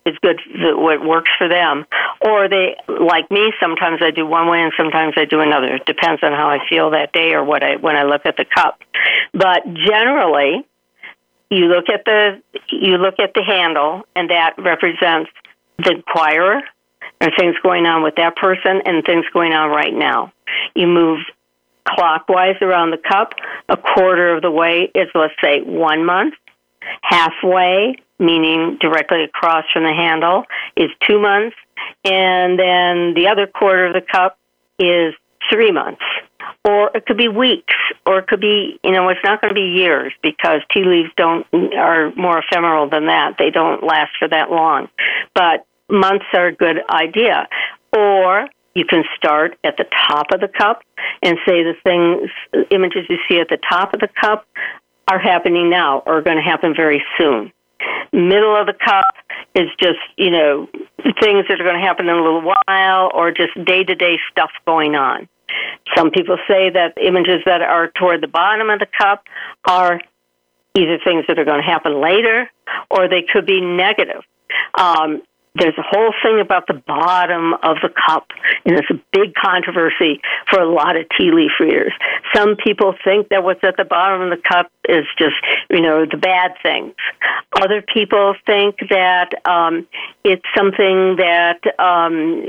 [0.07, 1.85] is good what works for them.
[2.21, 5.75] Or they like me sometimes i do one way and sometimes i do another.
[5.75, 8.37] It depends on how i feel that day or what i when i look at
[8.37, 8.81] the cup.
[9.33, 10.65] But generally
[11.51, 15.31] you look at the you look at the handle and that represents
[15.79, 16.63] the inquirer
[17.21, 20.33] and things going on with that person and things going on right now.
[20.75, 21.21] You move
[21.87, 23.35] clockwise around the cup.
[23.69, 26.35] A quarter of the way is, let's say, one month.
[27.03, 30.45] Halfway, meaning directly across from the handle,
[30.77, 31.57] is two months.
[32.05, 34.39] And then the other quarter of the cup
[34.79, 35.15] is
[35.51, 36.03] three months.
[36.65, 39.55] Or it could be weeks, or it could be, you know, it's not going to
[39.55, 41.47] be years because tea leaves don't
[41.77, 43.37] are more ephemeral than that.
[43.39, 44.89] They don't last for that long.
[45.35, 47.49] But months are a good idea.
[47.97, 50.83] Or you can start at the top of the cup
[51.23, 52.31] and say the things,
[52.71, 54.47] images you see at the top of the cup
[55.09, 57.51] are happening now or are going to happen very soon.
[58.13, 59.15] Middle of the cup
[59.55, 60.69] is just, you know,
[61.23, 64.19] things that are going to happen in a little while or just day to day
[64.31, 65.27] stuff going on.
[65.97, 69.25] Some people say that images that are toward the bottom of the cup
[69.67, 70.01] are
[70.77, 72.51] either things that are going to happen later
[72.91, 74.23] or they could be negative.
[74.79, 75.23] Um,
[75.59, 78.29] there's a whole thing about the bottom of the cup,
[78.65, 81.93] and it's a big controversy for a lot of tea leaf readers.
[82.35, 85.37] Some people think that what's at the bottom of the cup is just,
[85.71, 86.95] you know, the bad things.
[87.61, 89.87] Other people think that um,
[90.25, 92.45] it's something that, um,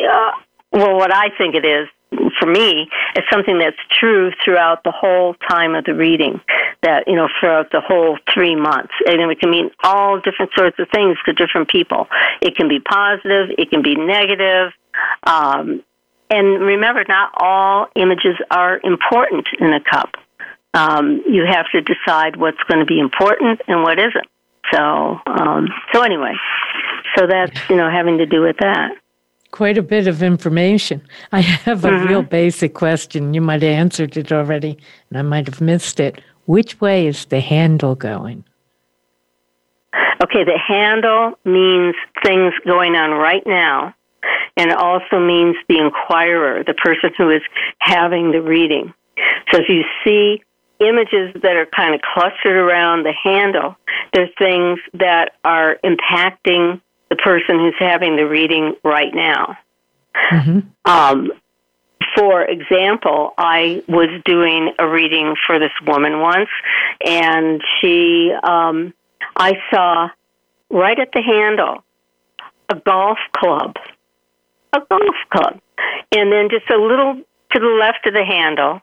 [0.00, 0.30] uh,
[0.72, 1.88] well, what I think it is
[2.38, 6.40] for me, it's something that's true throughout the whole time of the reading.
[6.82, 10.78] That you know, throughout the whole three months, and it can mean all different sorts
[10.78, 12.06] of things to different people.
[12.40, 14.72] It can be positive, it can be negative.
[15.24, 15.82] Um,
[16.30, 20.14] and remember, not all images are important in a cup.
[20.72, 24.26] Um, you have to decide what's going to be important and what isn't.
[24.72, 26.34] So, um, so anyway,
[27.16, 28.92] so that's you know having to do with that
[29.50, 31.02] quite a bit of information.
[31.32, 32.08] I have a mm-hmm.
[32.08, 33.34] real basic question.
[33.34, 36.20] You might have answered it already, and I might have missed it.
[36.46, 38.44] Which way is the handle going?
[40.22, 43.94] Okay, the handle means things going on right now,
[44.56, 47.42] and it also means the inquirer, the person who is
[47.78, 48.92] having the reading.
[49.50, 50.42] So if you see
[50.80, 53.76] images that are kind of clustered around the handle,
[54.12, 59.58] they're things that are impacting the person who's having the reading right now.
[60.32, 60.60] Mm-hmm.
[60.84, 61.32] Um,
[62.16, 66.48] for example, I was doing a reading for this woman once,
[67.04, 68.94] and she, um,
[69.36, 70.08] I saw
[70.70, 71.84] right at the handle
[72.68, 73.76] a golf club,
[74.72, 75.60] a golf club,
[76.12, 77.14] and then just a little
[77.52, 78.80] to the left of the handle,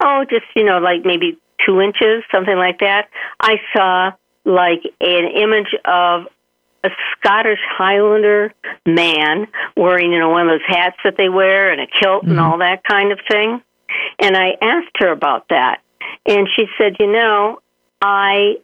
[0.00, 3.08] oh, just you know, like maybe two inches, something like that.
[3.40, 4.12] I saw
[4.44, 6.26] like an image of
[6.84, 8.52] a Scottish Highlander
[8.86, 12.32] man wearing, you know, one of those hats that they wear and a kilt mm-hmm.
[12.32, 13.62] and all that kind of thing.
[14.18, 15.80] And I asked her about that.
[16.26, 17.60] And she said, you know,
[18.00, 18.56] I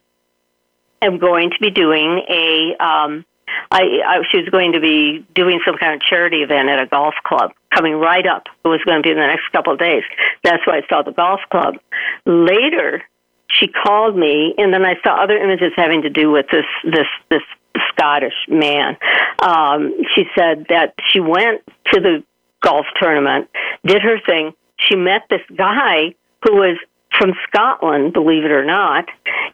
[1.01, 3.25] am going to be doing a, um,
[3.71, 6.85] I, I, she was going to be doing some kind of charity event at a
[6.85, 8.43] golf club coming right up.
[8.63, 10.03] It was going to be in the next couple of days.
[10.43, 11.75] That's why I saw the golf club.
[12.25, 13.03] Later,
[13.49, 17.07] she called me, and then I saw other images having to do with this this
[17.29, 17.41] this
[17.95, 18.97] Scottish man.
[19.39, 21.61] Um, she said that she went
[21.93, 22.23] to the
[22.61, 23.49] golf tournament,
[23.85, 24.53] did her thing.
[24.77, 26.77] She met this guy who was
[27.17, 29.05] from Scotland, believe it or not,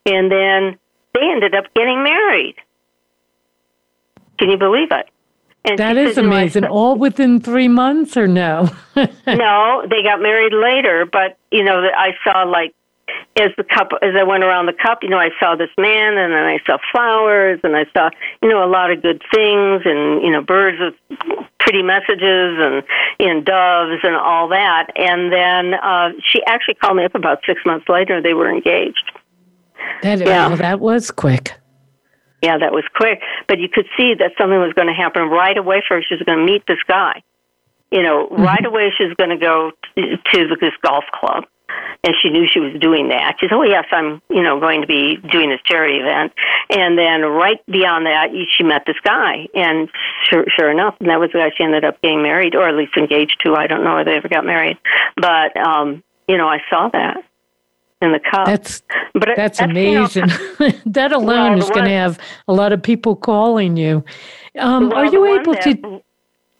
[0.06, 0.80] and then
[1.14, 2.56] they ended up getting married.
[4.39, 5.08] Can you believe it?
[5.64, 6.66] And that is amazing.
[6.66, 8.70] All within three months, or no?
[8.96, 11.06] no, they got married later.
[11.06, 12.74] But you know, I saw like
[13.38, 16.18] as the cup as I went around the cup, you know, I saw this man,
[16.18, 18.09] and then I saw flowers, and I saw
[18.41, 21.20] you know a lot of good things, and you know birds with
[21.59, 22.84] pretty messages, and
[23.20, 24.88] and doves, and all that.
[24.95, 28.22] And then uh, she actually called me up about six months later.
[28.22, 29.12] They were engaged.
[30.03, 30.47] That yeah.
[30.47, 31.53] well, that was quick.
[32.41, 33.22] Yeah, that was quick.
[33.47, 36.03] But you could see that something was going to happen right away for her.
[36.03, 37.22] She was going to meet this guy.
[37.91, 38.41] You know, mm-hmm.
[38.41, 41.45] right away she was going to go to, to this golf club.
[42.03, 43.36] And she knew she was doing that.
[43.39, 46.34] She said, "Oh yes, I'm, you know, going to be doing this charity event."
[46.69, 49.88] And then right beyond that, she met this guy, and
[50.28, 52.76] sure, sure enough, and that was the guy she ended up getting married, or at
[52.76, 53.55] least engaged to.
[53.55, 54.78] I don't know if they ever got married,
[55.15, 57.24] but um, you know, I saw that
[58.01, 58.47] in the cup.
[58.47, 58.82] That's
[59.13, 60.30] but it, that's, that's, amazing.
[60.30, 64.03] You know, that alone well, is going to have a lot of people calling you.
[64.57, 66.01] Um, well, are you able that, to?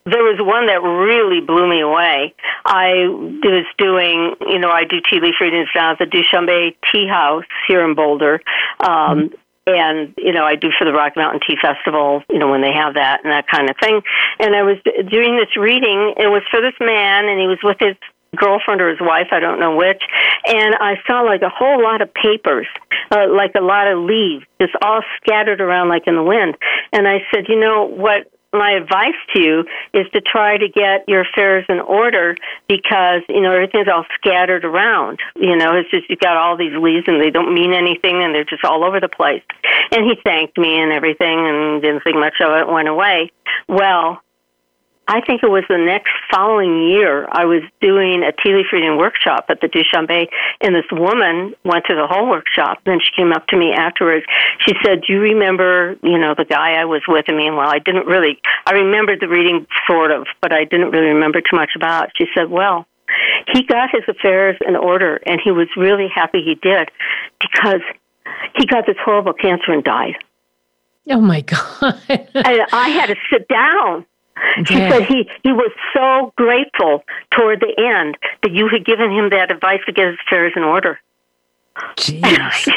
[0.06, 2.34] There was one that really blew me away.
[2.66, 7.08] I was doing, you know, I do tea leaf readings down at the Dushanbe Tea
[7.08, 8.41] House here in Boulder.
[8.80, 9.36] Um, mm-hmm
[9.68, 12.74] and you know I do for the Rocky Mountain Tea Festival, you know when they
[12.74, 14.02] have that and that kind of thing.
[14.39, 16.16] And I was doing this reading.
[16.18, 17.95] It was for this man, and he was with his
[18.36, 20.02] girlfriend or his wife, I don't know which,
[20.47, 22.68] and I saw like a whole lot of papers,
[23.12, 26.56] uh, like a lot of leaves, just all scattered around like in the wind.
[26.93, 28.32] And I said, you know what?
[28.54, 32.36] My advice to you is to try to get your affairs in order
[32.68, 35.20] because you know everything's all scattered around.
[35.36, 38.36] You know, it's just you've got all these leaves and they don't mean anything and
[38.36, 39.43] they're just all over the place.
[39.91, 42.68] And he thanked me and everything and didn't think much of it.
[42.68, 43.32] Went away.
[43.68, 44.22] Well,
[45.12, 48.95] I think it was the next following year, I was doing a tea leaf reading
[48.95, 50.30] workshop at the Dushanbe,
[50.62, 52.80] and this woman went to the whole workshop.
[52.86, 54.26] Then she came up to me afterwards.
[54.66, 57.68] She said, "Do you remember, you know, the guy I was with?" I mean, well,
[57.68, 58.39] I didn't really.
[58.66, 62.12] I remembered the reading sort of, but I didn't really remember too much about.
[62.18, 62.88] She said, "Well."
[63.51, 66.89] He got his affairs in order, and he was really happy he did
[67.41, 67.82] because
[68.55, 70.16] he got this horrible cancer and died.
[71.09, 72.01] Oh my God.
[72.07, 74.05] and I had to sit down
[74.66, 74.90] she yeah.
[74.90, 79.52] said he, he was so grateful toward the end that you had given him that
[79.52, 81.00] advice to get his affairs in order.
[81.98, 82.22] Jeez.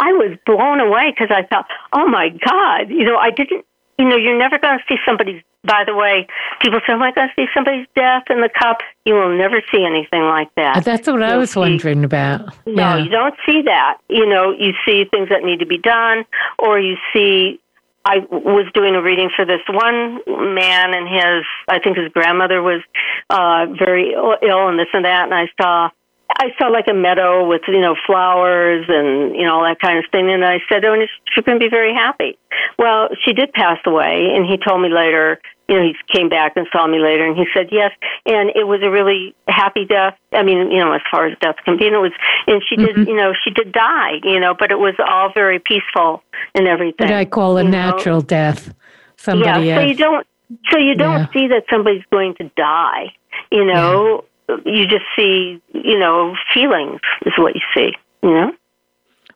[0.00, 3.64] I was blown away because I thought, oh my God, you know, I didn't,
[3.98, 6.26] you know, you're never going to see somebody's, by the way,
[6.60, 8.78] people say, oh my God, see somebody's death in the cup.
[9.04, 10.84] You will never see anything like that.
[10.84, 12.54] That's what You'll I was see, wondering about.
[12.66, 12.96] No, yeah.
[12.98, 13.98] you don't see that.
[14.08, 16.24] You know, you see things that need to be done,
[16.58, 17.60] or you see
[18.04, 20.20] I was doing a reading for this one
[20.54, 22.80] man, and his I think his grandmother was
[23.28, 25.90] uh, very ill, and this and that, and I saw
[26.34, 29.98] I saw like a meadow with you know flowers and you know all that kind
[29.98, 30.96] of thing, and I said, "Oh,
[31.34, 32.38] she's going to be very happy."
[32.78, 35.40] Well, she did pass away, and he told me later
[35.70, 37.92] you know, he came back and saw me later and he said yes.
[38.26, 40.18] And it was a really happy death.
[40.32, 41.86] I mean, you know, as far as death can be.
[41.86, 42.12] And it was,
[42.48, 43.08] and she did, mm-hmm.
[43.08, 46.24] you know, she did die, you know, but it was all very peaceful
[46.56, 47.06] and everything.
[47.06, 48.26] What I call a natural know?
[48.26, 48.74] death.
[49.16, 49.76] Somebody yeah.
[49.76, 50.26] So you don't,
[50.72, 51.32] so you don't yeah.
[51.32, 53.14] see that somebody's going to die,
[53.52, 54.56] you know, yeah.
[54.64, 57.92] you just see, you know, feelings is what you see,
[58.24, 58.52] you know?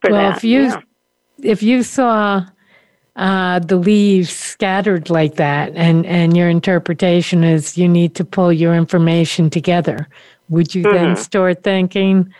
[0.02, 0.38] well, that.
[0.38, 0.80] if you, yeah.
[1.42, 2.44] if you saw,
[3.16, 8.52] uh, the leaves scattered like that, and, and your interpretation is you need to pull
[8.52, 10.08] your information together,
[10.48, 10.96] would you mm-hmm.
[10.96, 12.32] then start thinking,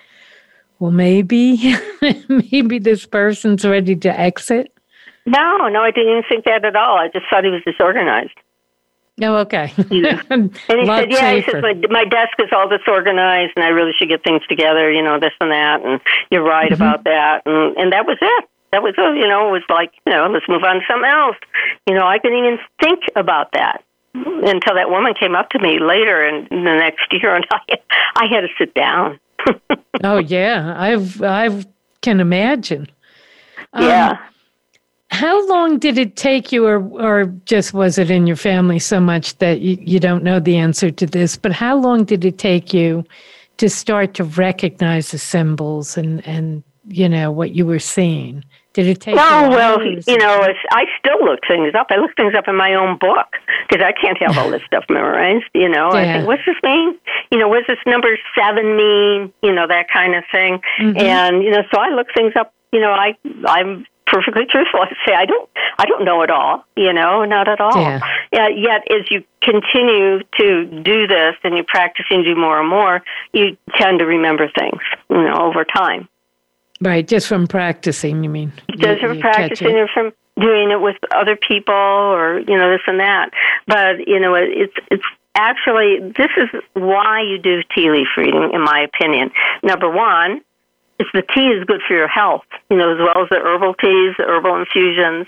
[0.81, 1.77] well, maybe,
[2.29, 4.73] maybe this person's ready to exit?
[5.27, 6.99] No, no, I didn't even think that at all.
[6.99, 8.35] I just thought he was disorganized.
[9.23, 9.73] Oh, okay.
[9.91, 10.21] yeah.
[10.29, 11.47] And he said, "Yeah, safer.
[11.47, 14.91] he says my my desk is all disorganized, and I really should get things together.
[14.91, 15.83] You know, this and that.
[15.85, 16.01] And
[16.33, 16.83] you're right mm-hmm.
[16.83, 17.43] about that.
[17.47, 18.45] And and that was it
[18.75, 21.09] that was, uh, you know, it was like, you know, let's move on to something
[21.09, 21.37] else.
[21.87, 25.79] You know, I couldn't even think about that until that woman came up to me
[25.79, 27.79] later in the next year, and I,
[28.17, 29.21] I had to sit down.
[30.03, 31.65] oh yeah, I've I
[32.01, 32.89] can imagine.
[33.79, 34.11] Yeah.
[34.11, 34.19] Um,
[35.11, 38.99] how long did it take you, or or just was it in your family so
[38.99, 41.37] much that you, you don't know the answer to this?
[41.37, 43.05] But how long did it take you
[43.59, 48.45] to start to recognize the symbols and and you know what you were seeing?
[48.75, 49.15] Did it take?
[49.17, 51.87] Oh well, you know, I still look things up.
[51.91, 53.29] I look things up in my own book
[53.69, 55.45] because I can't have all this stuff memorized.
[55.55, 56.01] You know, yeah.
[56.01, 56.99] I think, what's this mean?
[57.31, 59.33] You know, what's this number seven mean?
[59.45, 60.61] You know, that kind of thing.
[60.81, 60.99] Mm-hmm.
[60.99, 62.53] And you know, so I look things up.
[62.73, 63.17] You know, I
[63.47, 64.81] I'm perfectly truthful.
[64.81, 65.49] I say I don't
[65.79, 66.65] I don't know it all.
[66.77, 67.81] You know, not at all.
[67.81, 68.01] Yeah.
[68.33, 68.49] yeah.
[68.49, 73.05] Yet, as you continue to do this and you practice and do more and more,
[73.33, 74.83] you tend to remember things.
[75.11, 76.09] You know, over time.
[76.81, 78.53] Right, just from practicing, you mean?
[78.77, 82.83] Just you, from practicing or from doing it with other people or, you know, this
[82.87, 83.31] and that.
[83.67, 85.05] But, you know, it's, it's,
[85.37, 89.33] Actually, this is why you do tea leaf reading, in my opinion.
[89.65, 90.43] Number one,
[91.01, 93.75] if the tea is good for your health, you know, as well as the herbal
[93.75, 95.27] teas, the herbal infusions.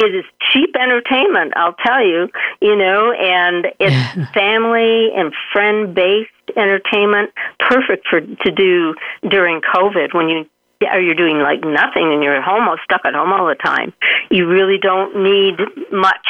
[0.00, 2.28] It is cheap entertainment, I'll tell you,
[2.60, 7.30] you know, and it's family and friend based entertainment,
[7.60, 8.94] perfect for to do
[9.28, 10.46] during COVID when you
[10.86, 13.54] are you're doing like nothing and you're at home or stuck at home all the
[13.54, 13.92] time.
[14.30, 15.58] You really don't need
[15.92, 16.26] much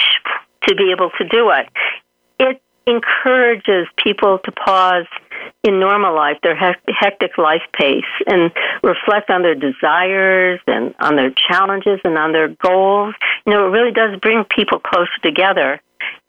[0.69, 1.69] to be able to do it.
[2.39, 5.07] It encourages people to pause
[5.63, 8.51] in normal life, their hectic life pace, and
[8.83, 13.15] reflect on their desires and on their challenges and on their goals.
[13.47, 15.81] You know, it really does bring people closer together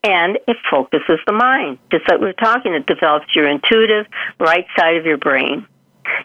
[0.02, 1.78] and it focuses the mind.
[1.90, 4.06] Just like we are talking, it develops your intuitive
[4.38, 5.66] right side of your brain.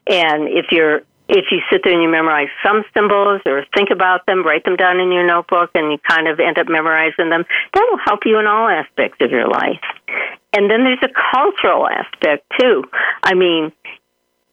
[0.07, 4.25] And if you're if you sit there and you memorize some symbols or think about
[4.25, 7.45] them, write them down in your notebook, and you kind of end up memorizing them,
[7.73, 9.79] that will help you in all aspects of your life.
[10.53, 12.83] And then there's a cultural aspect too.
[13.23, 13.71] I mean,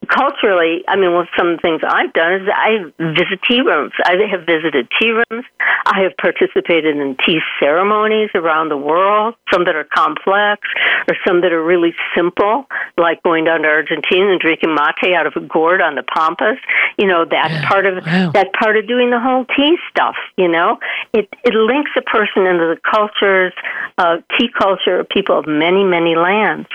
[0.09, 3.93] culturally, I mean, well, some of the things I've done is I visit tea rooms.
[4.03, 5.45] I have visited tea rooms.
[5.85, 10.67] I have participated in tea ceremonies around the world, some that are complex
[11.07, 12.65] or some that are really simple,
[12.97, 16.57] like going down to Argentina and drinking mate out of a gourd on the pampas.
[16.97, 17.67] You know, that yeah.
[17.67, 18.31] part of wow.
[18.33, 20.15] that's part of doing the whole tea stuff.
[20.37, 20.79] You know,
[21.13, 23.53] it it links a person into the cultures,
[23.97, 26.67] uh, tea culture of people of many many lands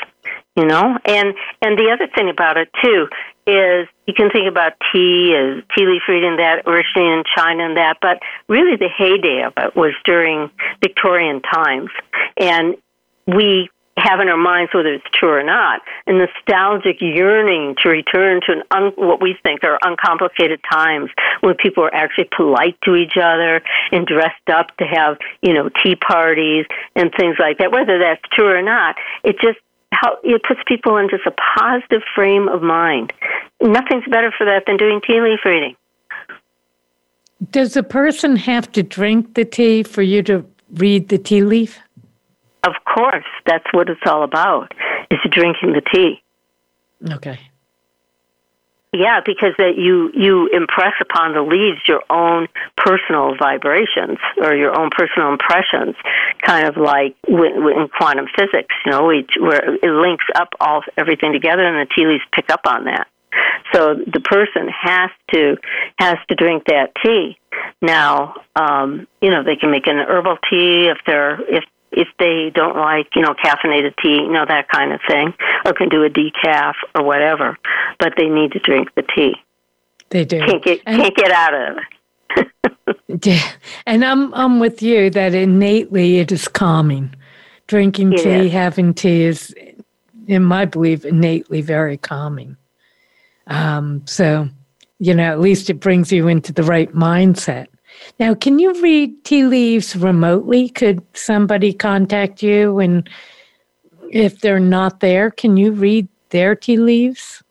[0.57, 3.09] you know and and the other thing about it too
[3.47, 7.77] is you can think about tea as tea leaf reading that originated in China and
[7.77, 10.51] that, but really the heyday of it was during
[10.81, 11.91] Victorian times.
[12.39, 12.77] And
[13.27, 18.41] we have in our minds, whether it's true or not, a nostalgic yearning to return
[18.47, 22.97] to an un, what we think are uncomplicated times when people were actually polite to
[22.97, 27.71] each other and dressed up to have, you know, tea parties and things like that.
[27.71, 29.59] Whether that's true or not, it just
[29.95, 33.13] how it puts people in just a positive frame of mind.
[33.61, 35.77] Nothing's better for that than doing tea leaf reading.
[37.51, 41.79] Does a person have to drink the tea for you to read the tea leaf?
[42.65, 44.73] Of course, that's what it's all about.
[45.11, 46.23] Is drinking the tea.
[47.13, 47.39] Okay.
[48.95, 54.79] Yeah, because that you you impress upon the leaves your own personal vibrations or your
[54.79, 55.97] own personal impressions,
[56.43, 58.73] kind of like in quantum physics.
[58.87, 62.51] You know, we, where it links up all everything together, and the tea leaves pick
[62.51, 63.09] up on that.
[63.73, 65.57] So the person has to
[65.99, 67.37] has to drink that tea.
[67.83, 71.65] Now, um, you know, they can make an herbal tea if they're if
[71.97, 75.35] if they don't like, you know, caffeinated tea, you know, that kind of thing,
[75.65, 77.59] or can do a decaf or whatever.
[77.99, 79.35] But they need to drink the tea.
[80.11, 80.39] They do.
[80.41, 81.87] Can't get and, can't get out of it.
[83.25, 83.51] yeah,
[83.87, 87.15] and I'm I'm with you that innately it is calming.
[87.67, 88.53] Drinking it tea, is.
[88.53, 89.55] having tea is,
[90.27, 92.57] in my belief, innately very calming.
[93.47, 94.49] Um, so,
[94.99, 97.69] you know, at least it brings you into the right mindset.
[98.19, 100.69] Now, can you read tea leaves remotely?
[100.69, 103.09] Could somebody contact you and
[104.11, 107.43] if they're not there, can you read their tea leaves?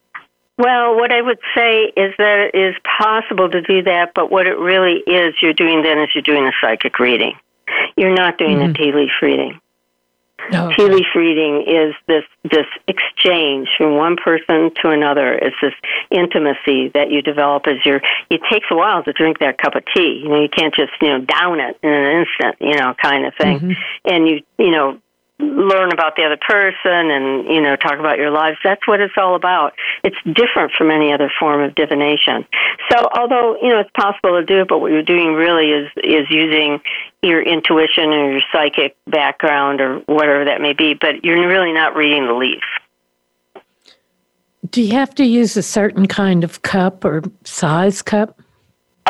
[0.58, 4.46] Well, what I would say is that it is possible to do that, but what
[4.46, 7.34] it really is you're doing then is you're doing a psychic reading.
[7.98, 8.72] You're not doing mm-hmm.
[8.72, 9.60] a tea leaf reading.
[10.52, 10.72] Oh.
[10.76, 15.34] Tea leaf reading is this this exchange from one person to another.
[15.34, 15.74] It's this
[16.12, 18.02] intimacy that you develop as you're.
[18.30, 20.22] It takes a while to drink that cup of tea.
[20.24, 22.58] You know, you can't just you know down it in an instant.
[22.60, 23.60] You know, kind of thing.
[23.60, 23.72] Mm-hmm.
[24.06, 25.00] And you you know
[25.40, 28.58] learn about the other person and you know talk about your lives.
[28.64, 29.74] That's what it's all about.
[30.04, 32.46] It's different from any other form of divination.
[32.92, 35.90] So although you know it's possible to do it but what you're doing really is
[35.98, 36.82] is using
[37.22, 41.96] your intuition or your psychic background or whatever that may be but you're really not
[41.96, 42.64] reading the leaf.
[44.70, 48.40] Do you have to use a certain kind of cup or size cup?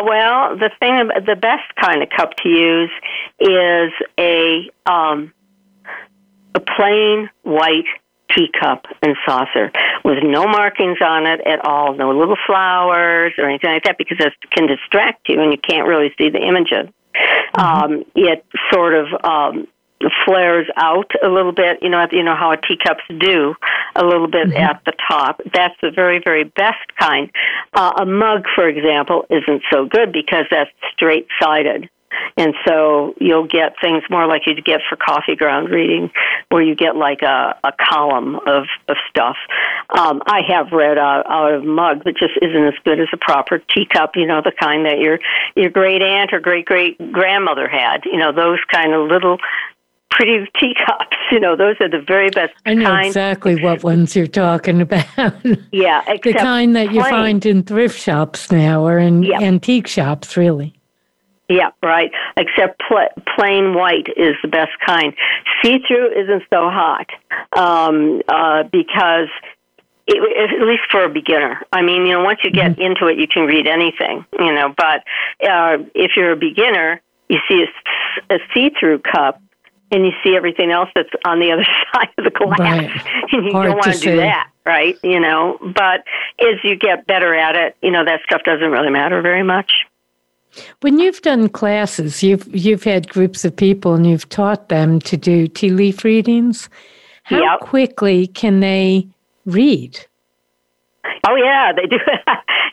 [0.01, 2.91] Well the thing the best kind of cup to use
[3.39, 5.33] is a um
[6.55, 7.85] a plain white
[8.33, 9.71] teacup and saucer
[10.03, 14.17] with no markings on it at all, no little flowers or anything like that, because
[14.17, 16.89] that can distract you and you can't really see the images.
[17.55, 17.61] Mm-hmm.
[17.61, 19.67] Um, it sort of um,
[20.25, 21.79] flares out a little bit.
[21.81, 23.55] You know, you know how teacups do
[23.95, 24.57] a little bit mm-hmm.
[24.57, 25.41] at the top.
[25.53, 27.29] That's the very, very best kind.
[27.73, 31.89] Uh, a mug, for example, isn't so good because that's straight sided.
[32.37, 36.11] And so you'll get things more like you'd get for coffee ground reading,
[36.49, 39.37] where you get like a, a column of, of stuff.
[39.97, 43.17] Um, I have read out, out of mug that just isn't as good as a
[43.17, 45.19] proper teacup, you know, the kind that your
[45.55, 48.05] your great aunt or great great grandmother had.
[48.05, 49.37] You know, those kind of little
[50.13, 51.07] pretty teacups.
[51.31, 52.53] You know, those are the very best.
[52.63, 53.07] I know kind.
[53.07, 55.07] exactly what ones you're talking about.
[55.71, 59.41] yeah, the kind that you find in thrift shops now or in yep.
[59.41, 60.75] antique shops, really.
[61.49, 62.11] Yeah, right.
[62.37, 65.13] Except pl- plain white is the best kind.
[65.61, 67.07] See through isn't so hot
[67.57, 69.27] um, uh, because,
[70.07, 71.61] it, at least for a beginner.
[71.71, 72.81] I mean, you know, once you get mm-hmm.
[72.81, 74.25] into it, you can read anything.
[74.39, 75.03] You know, but
[75.47, 77.65] uh, if you're a beginner, you see
[78.29, 79.41] a, a see through cup
[79.91, 83.31] and you see everything else that's on the other side of the glass, right.
[83.31, 84.97] and you Hard don't want to do that, right?
[85.03, 86.03] You know, but
[86.39, 89.71] as you get better at it, you know that stuff doesn't really matter very much.
[90.81, 95.17] When you've done classes, you've you've had groups of people and you've taught them to
[95.17, 96.69] do tea leaf readings.
[97.23, 97.59] How yep.
[97.61, 99.07] quickly can they
[99.45, 100.05] read?
[101.27, 101.99] Oh yeah, they do.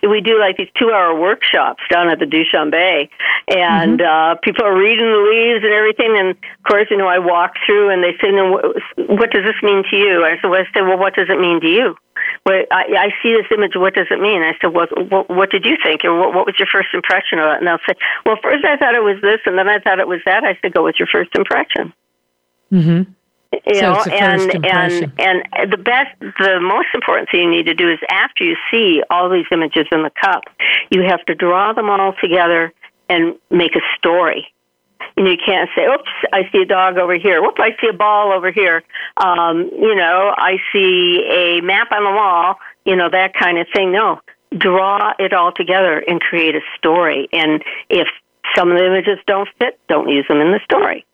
[0.09, 3.09] we do like these two-hour workshops down at the Dushanbe,
[3.49, 4.07] and mm-hmm.
[4.07, 6.16] uh, people are reading the leaves and everything.
[6.18, 8.74] And of course, you know, I walk through, and they say, "No,
[9.07, 11.41] what, does this mean to you?" I said, well, I said, "Well, what does it
[11.41, 11.97] mean to you?"
[12.47, 13.72] Well, I, I see this image.
[13.74, 14.43] What does it mean?
[14.43, 16.05] I said, "What, what, what did you think?
[16.05, 18.76] Or what, what was your first impression of it?" And they'll say, "Well, first I
[18.76, 20.97] thought it was this, and then I thought it was that." I said, "Go with
[20.99, 21.93] your first impression."
[22.72, 23.12] Mm-hmm
[23.53, 27.74] you so know and and and the best the most important thing you need to
[27.74, 30.44] do is after you see all these images in the cup
[30.90, 32.72] you have to draw them all together
[33.09, 34.46] and make a story.
[35.16, 37.42] And you can't say oops i see a dog over here.
[37.42, 38.82] Whoop i see a ball over here.
[39.16, 43.66] Um you know i see a map on the wall you know that kind of
[43.74, 43.92] thing.
[43.92, 44.20] No
[44.57, 47.28] draw it all together and create a story.
[47.32, 48.09] And if
[48.57, 51.05] some of the images don't fit don't use them in the story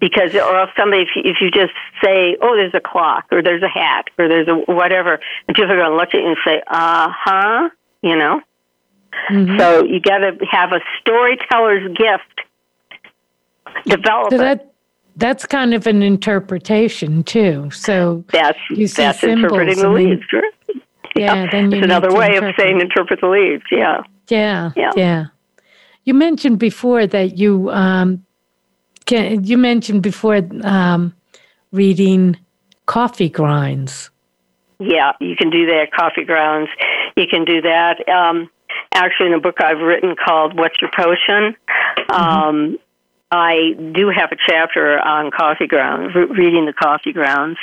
[0.00, 1.72] because or if somebody if you, if you just
[2.02, 5.18] say oh there's a clock or there's a hat or there's a whatever
[5.48, 7.68] and people are going to look at you and say uh huh
[8.02, 8.40] you know?
[9.30, 9.58] Mm-hmm.
[9.58, 12.46] so you got to have a storyteller's gift.
[13.86, 14.72] Develop so that,
[15.16, 17.70] that's kind of an interpretation too.
[17.70, 20.42] So that's you see that's interpreting the leaves then,
[21.16, 21.50] yeah, yeah.
[21.50, 24.02] then it's another way of saying interpret the leaves yeah.
[24.28, 24.92] Yeah yeah.
[24.96, 25.24] yeah.
[26.04, 28.24] You mentioned before that you um,
[29.06, 31.14] can, you mentioned before um,
[31.72, 32.36] reading
[32.86, 34.10] coffee grinds.
[34.78, 35.92] Yeah, you can do that.
[35.96, 36.68] Coffee grounds.
[37.16, 38.06] You can do that.
[38.08, 38.50] Um,
[38.92, 41.56] actually, in a book I've written called "What's Your Potion,"
[41.98, 42.12] mm-hmm.
[42.12, 42.78] um,
[43.30, 47.56] I do have a chapter on coffee grounds, re- reading the coffee grounds.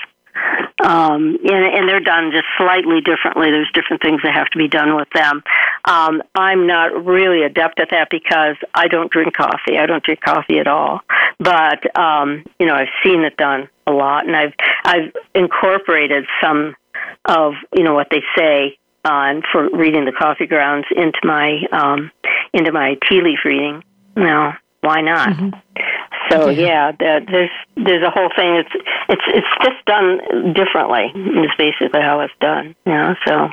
[0.84, 3.52] Um, and, and they're done just slightly differently.
[3.52, 5.44] There's different things that have to be done with them.
[5.86, 9.78] Um, I'm not really adept at that because I don't drink coffee.
[9.78, 11.02] I don't drink coffee at all.
[11.40, 14.54] But um, you know, I've seen it done a lot, and I've
[14.84, 16.76] I've incorporated some
[17.26, 22.12] of you know what they say on for reading the coffee grounds into my um,
[22.54, 23.84] into my tea leaf reading.
[24.16, 25.30] Now, why not?
[25.30, 25.60] Mm-hmm.
[26.34, 28.56] So yeah, yeah there's there's a whole thing.
[28.56, 28.70] It's
[29.10, 31.12] it's it's just done differently.
[31.44, 32.76] Is basically how it's done.
[32.86, 33.50] You know, so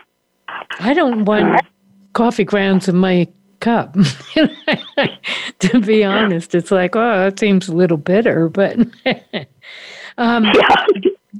[0.78, 1.64] I don't want
[2.12, 3.28] coffee grounds in my
[3.61, 3.95] cup.
[5.59, 8.78] to be honest, it's like oh, that seems a little bitter, but
[10.18, 10.87] um, yeah.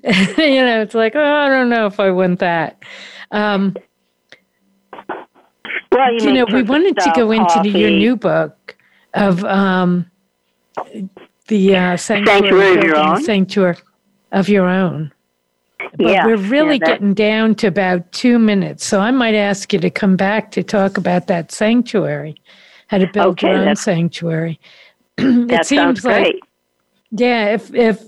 [0.38, 2.82] you know, it's like oh, I don't know if I want that.
[3.30, 3.76] Um,
[5.93, 8.76] well, you, you know, we wanted to go into your new book
[9.14, 10.11] of um,
[11.51, 13.22] the uh, sanctuary, sanctuary of your own.
[13.24, 13.76] Sanctuary
[14.32, 15.12] of your own.
[15.96, 19.72] But yeah, we're really yeah, getting down to about two minutes, so I might ask
[19.72, 22.36] you to come back to talk about that sanctuary,
[22.86, 24.61] how to build okay, your own sanctuary.
[25.16, 26.26] that it seems sounds great.
[26.26, 26.40] like,
[27.11, 28.05] yeah, if if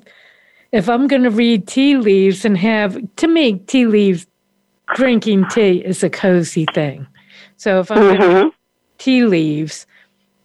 [0.70, 4.26] if I'm going to read tea leaves and have to me tea leaves,
[4.94, 7.06] drinking tea is a cozy thing.
[7.56, 8.48] So if I'm mm-hmm.
[8.98, 9.86] tea leaves,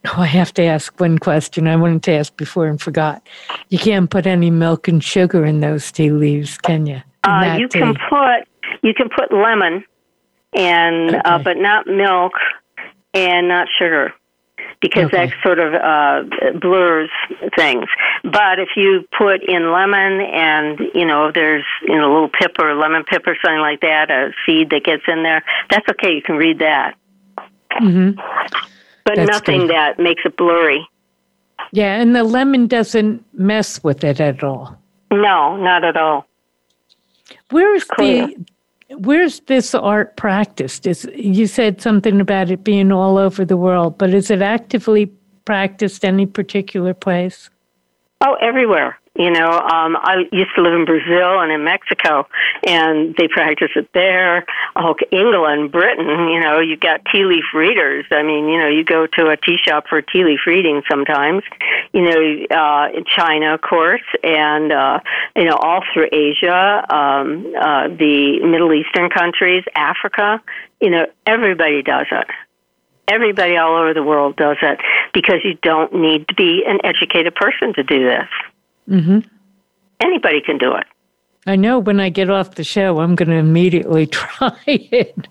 [0.18, 1.68] Oh, I have to ask one question.
[1.68, 3.28] I wanted to ask before and forgot.
[3.70, 7.02] You can't put any milk and sugar in those tea leaves, can you?
[7.24, 7.80] Uh, you tea.
[7.80, 8.48] can put
[8.84, 9.84] you can put lemon,
[10.54, 11.22] and uh, okay.
[11.26, 12.34] uh, but not milk
[13.14, 14.14] and not sugar,
[14.82, 15.28] because okay.
[15.28, 17.10] that sort of uh, blurs
[17.58, 17.86] things.
[18.24, 22.56] But if you put in lemon and you know there's you know a little pip
[22.60, 26.14] or lemon pip or something like that, a seed that gets in there, that's okay.
[26.14, 26.96] You can read that.
[27.74, 28.20] Mm-hmm
[29.08, 29.70] but That's nothing good.
[29.70, 30.86] that makes it blurry.
[31.72, 34.78] Yeah, and the lemon doesn't mess with it at all.
[35.12, 36.28] No, not at all.
[37.50, 38.36] Where's the
[38.90, 40.86] where's this art practiced?
[40.86, 45.06] Is you said something about it being all over the world, but is it actively
[45.46, 47.50] practiced any particular place?
[48.20, 48.98] Oh, everywhere.
[49.18, 52.28] You know, um, I used to live in Brazil and in Mexico,
[52.68, 54.46] and they practice it there.
[54.76, 56.30] Oh, England, Britain.
[56.30, 58.06] You know, you got tea leaf readers.
[58.12, 61.42] I mean, you know, you go to a tea shop for tea leaf reading sometimes.
[61.94, 65.00] You know, uh, in China, of course, and uh,
[65.36, 70.44] you know, all through Asia, um, uh, the Middle Eastern countries, Africa.
[70.80, 72.28] You know, everybody does it
[73.08, 74.80] everybody all over the world does it
[75.14, 78.28] because you don't need to be an educated person to do this.
[78.90, 79.20] Mm-hmm.
[80.00, 80.86] Anybody can do it.
[81.48, 85.28] I know when I get off the show, I'm going to immediately try it,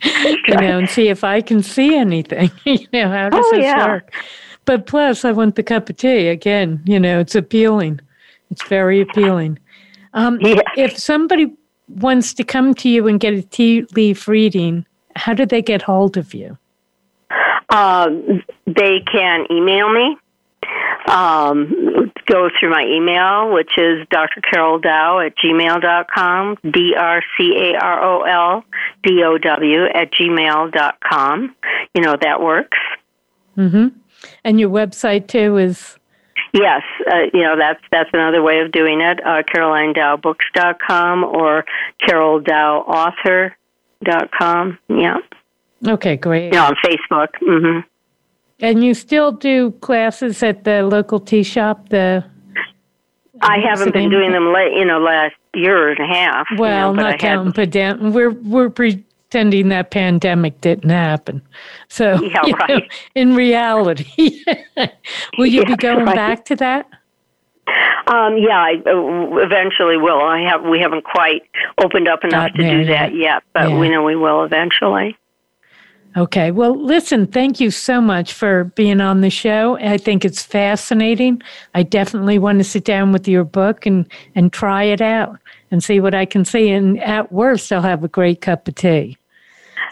[0.49, 2.51] you know, and see if I can see anything.
[2.65, 3.87] you know, how does oh, this yeah.
[3.87, 4.13] work?
[4.65, 6.83] But plus, I want the cup of tea again.
[6.87, 8.01] You know, it's appealing.
[8.51, 9.59] It's very appealing.
[10.15, 10.61] Um, yeah.
[10.77, 11.53] If somebody
[11.89, 15.83] wants to come to you and get a tea leaf reading, how do they get
[15.83, 16.57] hold of you?
[17.69, 20.17] Um, they can email me
[21.09, 24.41] um, go through my email, which is Dr.
[24.41, 28.65] Carol Dow at gmail.com, D R C A R O L
[29.03, 31.55] D O W at gmail.com.
[31.95, 32.79] You know, that works.
[33.57, 33.89] Mm-hmm.
[34.45, 35.99] And your website too is?
[36.53, 39.25] Yes, uh, you know, that's that's another way of doing it.
[39.25, 41.65] Uh, CarolineDowBooks.com or
[42.03, 44.79] CarolDowAuthor.com.
[44.89, 45.17] Yeah.
[45.87, 46.53] Okay, great.
[46.53, 47.29] Yeah, on Facebook.
[47.43, 47.81] Mm-hmm.
[48.61, 51.91] And you still do classes at the local tea shop?
[51.91, 52.25] The
[53.43, 56.47] I haven't been doing them late, you know, last year and a half.
[56.57, 58.15] Well, you know, not counting pandemic.
[58.15, 61.43] We're we're pretending that pandemic didn't happen.
[61.89, 62.69] So, yeah, right.
[62.69, 62.81] Know,
[63.15, 64.43] in reality,
[65.39, 66.17] will you yeah, be going right.
[66.17, 66.89] back to that?
[68.07, 70.21] Um, yeah, I uh, eventually will.
[70.21, 70.65] I have.
[70.65, 71.43] We haven't quite
[71.83, 73.21] opened up enough Not to there do that yet.
[73.21, 73.79] yet, but Yeah.
[73.79, 75.19] we know we will eventually.
[76.17, 76.51] Okay.
[76.51, 79.77] Well, listen, thank you so much for being on the show.
[79.79, 81.43] I think it's fascinating.
[81.75, 85.39] I definitely want to sit down with your book and, and try it out
[85.71, 86.71] and see what I can see.
[86.71, 89.19] And at worst, I'll have a great cup of tea.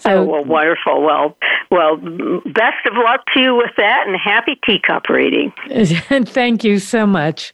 [0.01, 1.03] So, oh, well, wonderful.
[1.03, 1.37] Well,
[1.71, 5.53] well, best of luck to you with that, and happy teacup reading.
[6.27, 7.54] thank you so much.